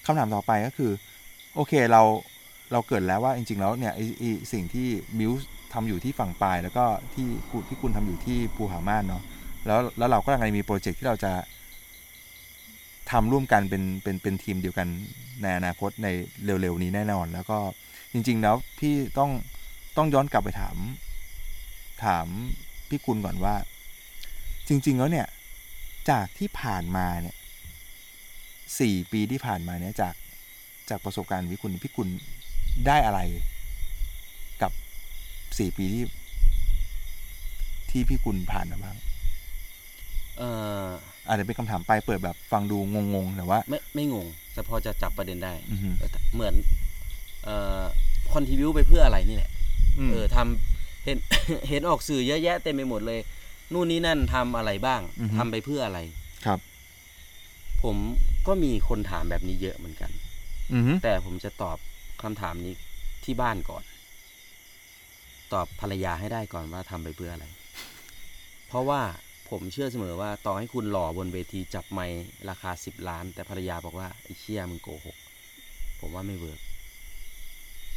[0.05, 0.91] คำถามต่อไปก็คือ
[1.55, 2.01] โอเคเรา
[2.71, 4.87] เราเกิดแล้วว่าจริง ๆ แล้วเนี่ยไอ้สิ่งที่
[5.19, 7.27] มิวส์ทำอยู่ที่ฝั่งปลาย แล้วก็ที่
[7.67, 9.23] ที่คุณทำอยู่ที่ภูผาม่านเนาะ
[9.65, 11.31] แล้วแล้วเราก็กำลังมีโปรเจกต์ที่เราจะ
[13.11, 14.87] ทำร่วมกันเป็นเป็นเป็นทีมเดียวกัน
[15.41, 16.07] ในอนาคตใน
[16.43, 17.57] เร็ว ๆ นี้แน่นอน แล้วก็
[18.13, 19.31] จริง ๆ แล้วพี่ต้อง
[19.97, 20.77] ต้องย้อนกลับไปถาม
[22.03, 22.27] ถาม
[22.89, 23.55] พี่กุลก่อนว่า
[24.71, 25.27] จริง ๆ แล้วเนี่ย
[26.09, 27.35] จากที่ผ่านมาเนี่ย
[28.79, 30.15] สี่ปีที่ผ่านมาเนี่ยจาก
[30.89, 32.09] จากประสบการณ์พี่กุลพี่กุล
[32.87, 33.19] ได้อะไร
[34.61, 34.71] กับ
[35.59, 36.03] สี่ปีที่
[37.91, 38.95] ที่พี่กุลผ่านมาบ้าง
[40.37, 40.49] เอ่
[40.83, 40.87] อ
[41.27, 42.77] อาจจะเป็นคำถามปลายเปิดแบบฟังดู
[43.13, 46.53] งงๆแต่ว่า ไม่ไม่งง แต่พอจะจับประเด็นได้อือฮึเออเหมือน
[47.43, 47.81] เอ่อ
[48.33, 49.51] คอนทิวิวไปเพื่ออะไรนี่แหละ
[49.99, 51.17] อืมเออทำเห็น
[51.69, 53.19] เห็นออกสื่อเยอะแยะเต็มไปหมดเลย
[53.73, 55.99] นู่นนี่นั่นทำอะไรบ้าง อือฮึทำไปเพื่ออะไร
[56.45, 56.59] ครับ
[57.83, 57.97] ผม
[58.47, 60.11] ก็มีคนถามแบบนี้เยอะเหมือนกัน
[60.73, 61.77] อือฮึแต่ผมจะตอบ
[62.23, 62.73] คำถามนี้
[63.23, 63.83] ที่บ้านก่อน
[65.53, 67.45] ตอบภรรยาให้ได้ก่อนว่าทำไปเพื่ออะไร
[68.67, 69.01] เพราะว่า
[69.49, 75.17] ผมเชื่อเสมอว่าต่อให้คุณหล่อบนเวทีจับไมค์ราคาสิบล้าน แต่ภรรยาบอกว่าไอ้เชี่ยมึงโกหก
[75.99, 76.61] ผมว่าไม่เวิร์ก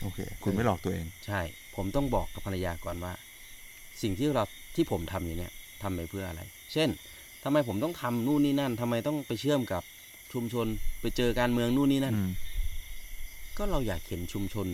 [0.03, 1.41] โอเค คุณไม่หลอกตัวเอง ใช่
[1.77, 3.13] ผมต้องบอกกับภรรยาก่อนว่า
[4.03, 4.45] สิ่งที่เรา
[4.75, 5.53] ที่ผมทำอยู่เนี่ย
[5.85, 6.89] ทำไปเพื่ออะไร เช่น
[7.45, 9.83] ทำไมผมต้องทำนู่นนี่นั่นทำไมต้องไปเชื่อมกับ
[10.33, 10.67] ชุมชน
[11.01, 12.31] ไปเจอการเมืองนู่นนี่นั่นอืม
[13.59, 14.67] ก็เราอยากเห็นชุมชน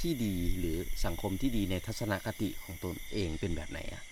[0.00, 4.02] ที่ดีหรือสังคมที่ดีในทัศนคติของตนเองเป็นแบบไหนอะ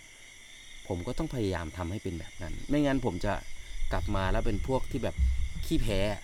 [0.89, 3.33] ผมก็ต้องพยายามทำให้เป็นแบบนั้น ไม่งั้นผมจะ
[3.93, 5.17] กลับมาแล้วเป็นพวกที่แบบ
[5.67, 6.23] ขี้แพ้อะ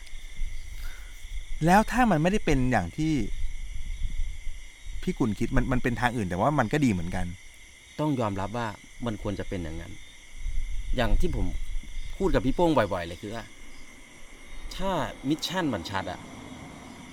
[1.66, 3.12] แล้วถ้ามันไม่ได้เป็นอย่างที่
[5.02, 7.26] พี่กุลคิดมันมันเป็นทางอื่นแต่ว่ามันก็ดีเหมือนกัน
[8.00, 8.68] ต้องยอมรับว่า
[9.06, 9.92] มันควรจะเป็นอย่างนั้น
[10.96, 11.46] อย่างที่ผม
[12.16, 13.44] พูดกับพี่โป้งบ่อย ๆ เลยคือว่า
[14.76, 14.90] ถ้า
[15.28, 16.20] มิชชั่นมันชัดอะ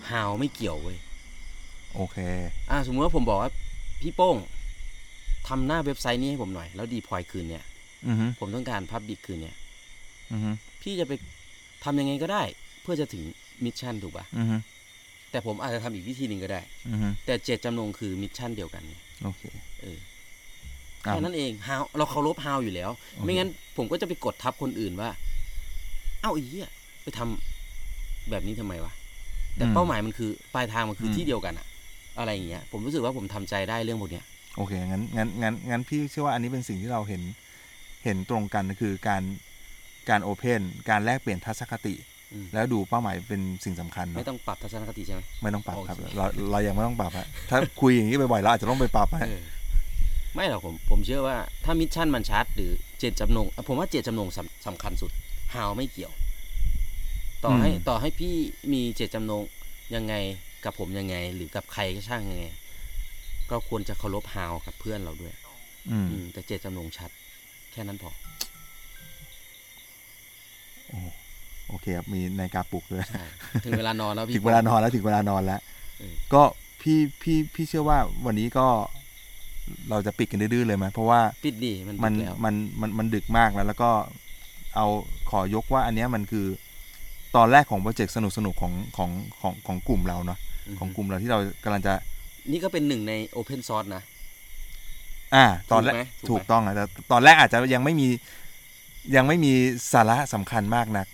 [0.10, 0.98] how ไม่เกี่ยวเว้ย
[1.96, 2.18] โอเค
[2.70, 3.52] อ่าสมมติว่าผมบอกว่า
[4.02, 4.38] พี่โป้ง
[5.48, 7.64] ทำหน้าเว็บไซต์นี้ให้ผมหน่อย แล้ว deploy ขึ้นเนี่ย
[8.08, 9.56] อือฮึผมต้องการ public ขึ้นเนี่ย
[10.32, 11.14] อือฮึพี่จะไป
[11.84, 12.44] ทำยังไงก็ได้
[12.82, 13.24] เพื่อจะถึง
[13.64, 14.58] mission ถูกปะอือฮึ
[15.32, 19.44] แต่ผมอาจจะทำอีกวิธีหนึ่งก็ได้อือฮึแต่เจตจำนงคือ mission เดียวกันไงโอเค
[19.82, 20.13] เอออะ
[21.04, 25.10] แค่นั้นเอง how เราเคารพ how อยู่แล้วโอเคไม่งั้นผมก็จะไปกดทับคนอื่นว่า
[26.22, 26.70] เอ้าไอ้เหี้ย
[27.04, 28.94] ไปทำแบบนี้ทำไมวะ
[29.58, 31.68] แต่เป้าหมายมันคือปลายทางมันคือที่เดียวกันอะ
[32.20, 34.26] อะไรอย่างเงี้ยผมรู้สึกว่าผมทำใจได้เรื่องพวกเนี้ย
[34.58, 37.22] โอเคงั้นงั้นงั้นงั้นพี่เชื่อว่าอันนี้เป็นสิ่งที่เราเห็น
[38.04, 39.24] เห็นตรงกันก็คือการ
[40.10, 41.94] การโอเพนการแลกเปลี่ยนทัศนคติ
[42.34, 49.42] อืมแล้วดูเป้าหมายเป็นสิ่งสำคัญไม่เนาะต้องปรับทัศนคติใช่ไหมไม่ต้องปรับโอเคครับ เราเรายังไม่ต้องปรับฮะถ้าคุยอย่างนี้บ่อยๆเราอาจจะต้องไปปรับฮะเออ
[50.36, 55.12] ไม่หรอกผมผมเชื่อว่าถ้ามิชชั่นมันชัดหรือเจตจำนงอะผมว่าเจตจำนงสำสำคัญสุด
[55.54, 56.14] ฮาวไม่เกี่ยว
[57.46, 58.36] ต่อให้อืมต่อให้พี่
[58.74, 59.44] มีเจตจำนง
[59.96, 60.14] ยังไง
[60.64, 62.46] กับผมยังไง หรือกับใครก็ช่างยังไง
[63.52, 65.34] ก็ควรจะเคารพฮาวกับเพื่อนเราด้วย
[65.90, 67.10] อืมอืมแต่เจตจำนงชัด
[67.72, 68.12] แค่นั้นพอ
[71.68, 73.26] โอเคครับมีในาฬิกาปลุกด้วยใช่
[73.66, 75.62] ถึงเวลานอนแล้วพี่ถึงเวลานอนแล้วถึงเวลานอนแล้ว
[76.00, 76.44] เออก็
[76.82, 78.68] พี่พี่พี่เชื่อว่าวันนี้ก็
[79.90, 83.90] เราจะปิดกันดื้อๆเลยไหมเพราะว่าปิดดีมันมันปิดแล้วมันมันมันดึกมากแล้ว แล้วก็
[84.76, 84.88] เอา
[85.30, 86.46] ขอยกว่าอันเนี้ยมันคือ
[87.36, 89.10] ตอนแรกของโปรเจกต์สนุกสนุกๆของของ
[89.42, 90.40] ของของกลุ่มเราเนาะ
[90.74, 91.94] มของกลุ่มเราที่เรากำลังจะ
[92.52, 94.04] นี่ก็เป็นหนึ่งใน Open Source นะ
[95.36, 98.08] อ่า ตอนแรกถูกไหมถูถูกกไหมต้องอะแต่ตอนแรกอาจจะยังไม่มี
[99.16, 99.54] ยังไม่มี
[99.94, 101.08] สาระสำคัญมากนัก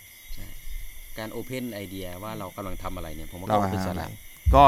[1.17, 4.09] การ Open ไอเดียว่าเรากำลังทำอะไรเนี่ยผมว่าเราก็เป็นหาสาอะไรระ
[4.55, 4.63] ก็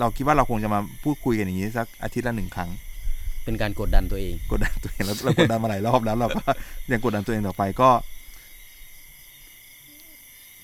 [0.00, 2.70] เราคิดว่าเราคงจะมาพูดคุยกันอย่างนี้สักอาทิตย์ละหนึ่งครั้ง
[3.46, 6.42] เป็นการกดดันตัวเอง กดดันตัวเองแล้วเรากดดันมาหลายรอบแล้ว เราก็
[6.92, 7.90] ยังกดดันตัวเองต่อไปก็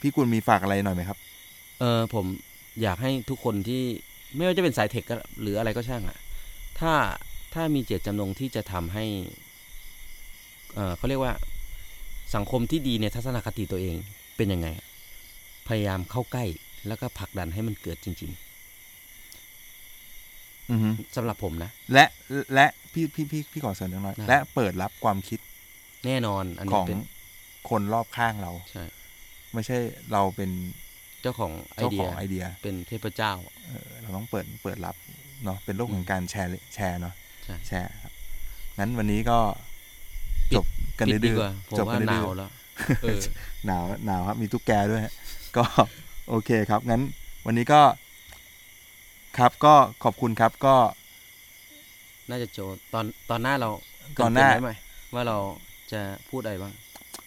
[0.01, 1.19] พี่กุลมีฝากอะไรหน่อยไหมครับ
[1.81, 2.27] เออผม
[2.83, 3.83] อยากให้ทุกคนที่
[4.37, 6.19] ไม่ว่าจะเป็นสายเทคก็หรืออะไรก็ช่างอะ
[6.81, 6.93] ถ้า
[7.55, 9.05] ถ้ามีเจตจำนงที่จะทำให้
[10.75, 11.35] เออเขาเรียกว่า
[12.35, 13.97] สังคมที่ดีในทัศนคติตัวเอง
[14.37, 14.87] เป็นยังไงอะ
[15.69, 16.45] พยายามเข้าใกล้
[16.87, 18.52] แล้วก็ผลักดันให้มันเกิดจริงอือฮึๆ
[21.17, 22.05] สำหรับผมนะ และ
[22.55, 25.41] และพี่พี่พี่พี่ขอเสริมนิดหน่อยได้และเปิดรับความคิด
[26.07, 27.01] แน่นอนอันขนี้องเป็น
[27.71, 28.85] คนรอบข้างเราใช่
[29.55, 29.77] ไม่ใช่
[30.13, 30.51] เราเป็น
[31.23, 33.33] เจ้าของไอเจ้าเดีขยองไอเดีย เป็นเทพเจ้า
[33.67, 34.97] เออเราต้องเปิดเปิดรับ
[35.45, 37.15] เนาะเป็นโลกของการแชร์แชร์เนาะ
[37.45, 38.13] ใช่แชร์ครับ
[38.79, 39.39] งั้นวันนี้ก็
[40.51, 40.67] ปิดจบ
[40.99, 42.51] กันปิดดีดื้อกว่าผมๆจบว่ากันหดื้นาอวๆแล้ว
[43.03, 43.21] เออ
[43.67, 45.15] หนาวหนาวครับมีตุ๊กแกด้วยฮะ
[45.57, 45.65] ก็
[46.29, 47.03] โอเคครับ งั้น
[47.47, 47.81] วันนี้ก็
[49.39, 49.75] ครับก็
[50.05, 50.75] ขอบคุณครับก็
[52.31, 52.59] น่าจะโจ
[52.95, 53.71] ตอนตอนหน้าเรา
[54.23, 54.73] ตอนหน้า เกริ่ๆไว้ไหม
[55.15, 55.39] ว่าเรา
[55.93, 56.73] จะพูดอะไรบ้าง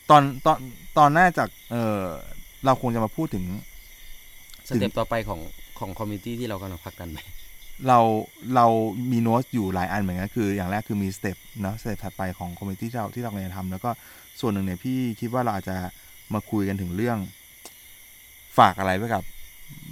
[0.09, 0.57] ตอนตอน
[0.97, 2.01] ตอนหน้าจากเออ
[2.65, 3.45] เราคงจะมาพูดถึง
[4.67, 5.39] สเต็ปต่อไปของ
[5.79, 7.19] ของ community ที่เรากำลังผลักดันไป
[7.87, 7.99] เรา
[8.55, 8.65] เรา
[9.11, 13.89] มีโน้ตอยู่หลายอันเหมือนกันคือ อย่างแรกคือมี step เนาะ step ถัดไปของ community ที่เราที่เรากำลังจะทำแล้วก็
[14.39, 15.75] ส่วนหนึ่งเนี่ยพี่คิดว่าเราอาจจะ
[16.33, 17.17] มาคุยกันถึงเรื่อง
[18.57, 19.23] ฝากอะไรไว้กับ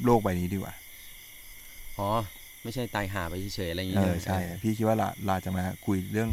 [0.05, 0.73] โลกใบนี้ดีกว่า
[1.99, 2.09] อ๋อ
[2.63, 6.29] ไม่ใช่ตายห่าไปเฉยๆอะไรอย่างเอเงี้อยใช่พี่คิดว่าเราเราจะมาคุยเรื่อง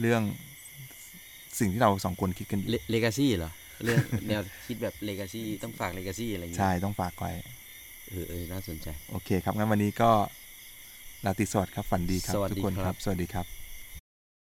[0.00, 0.22] เรื่อง
[1.58, 3.50] สิ่งที่เราสองคนคิดกันอยู่ legacy เหรอ
[3.84, 7.32] เรื่องแนวคิดแบบเลกาซี่ต้องฝากเลกาซี่อะไรอย่างเงี้ยใช่ต้องฝากไว้
[8.10, 10.10] เออเออน่าสนใจ โอเคครับงั้นวันนี้ก็
[11.24, 13.55] ลาตรีสวัสดิ์ครับฝันดีครับสวัสดีทุกคนคครัรับบสวัสดีครับ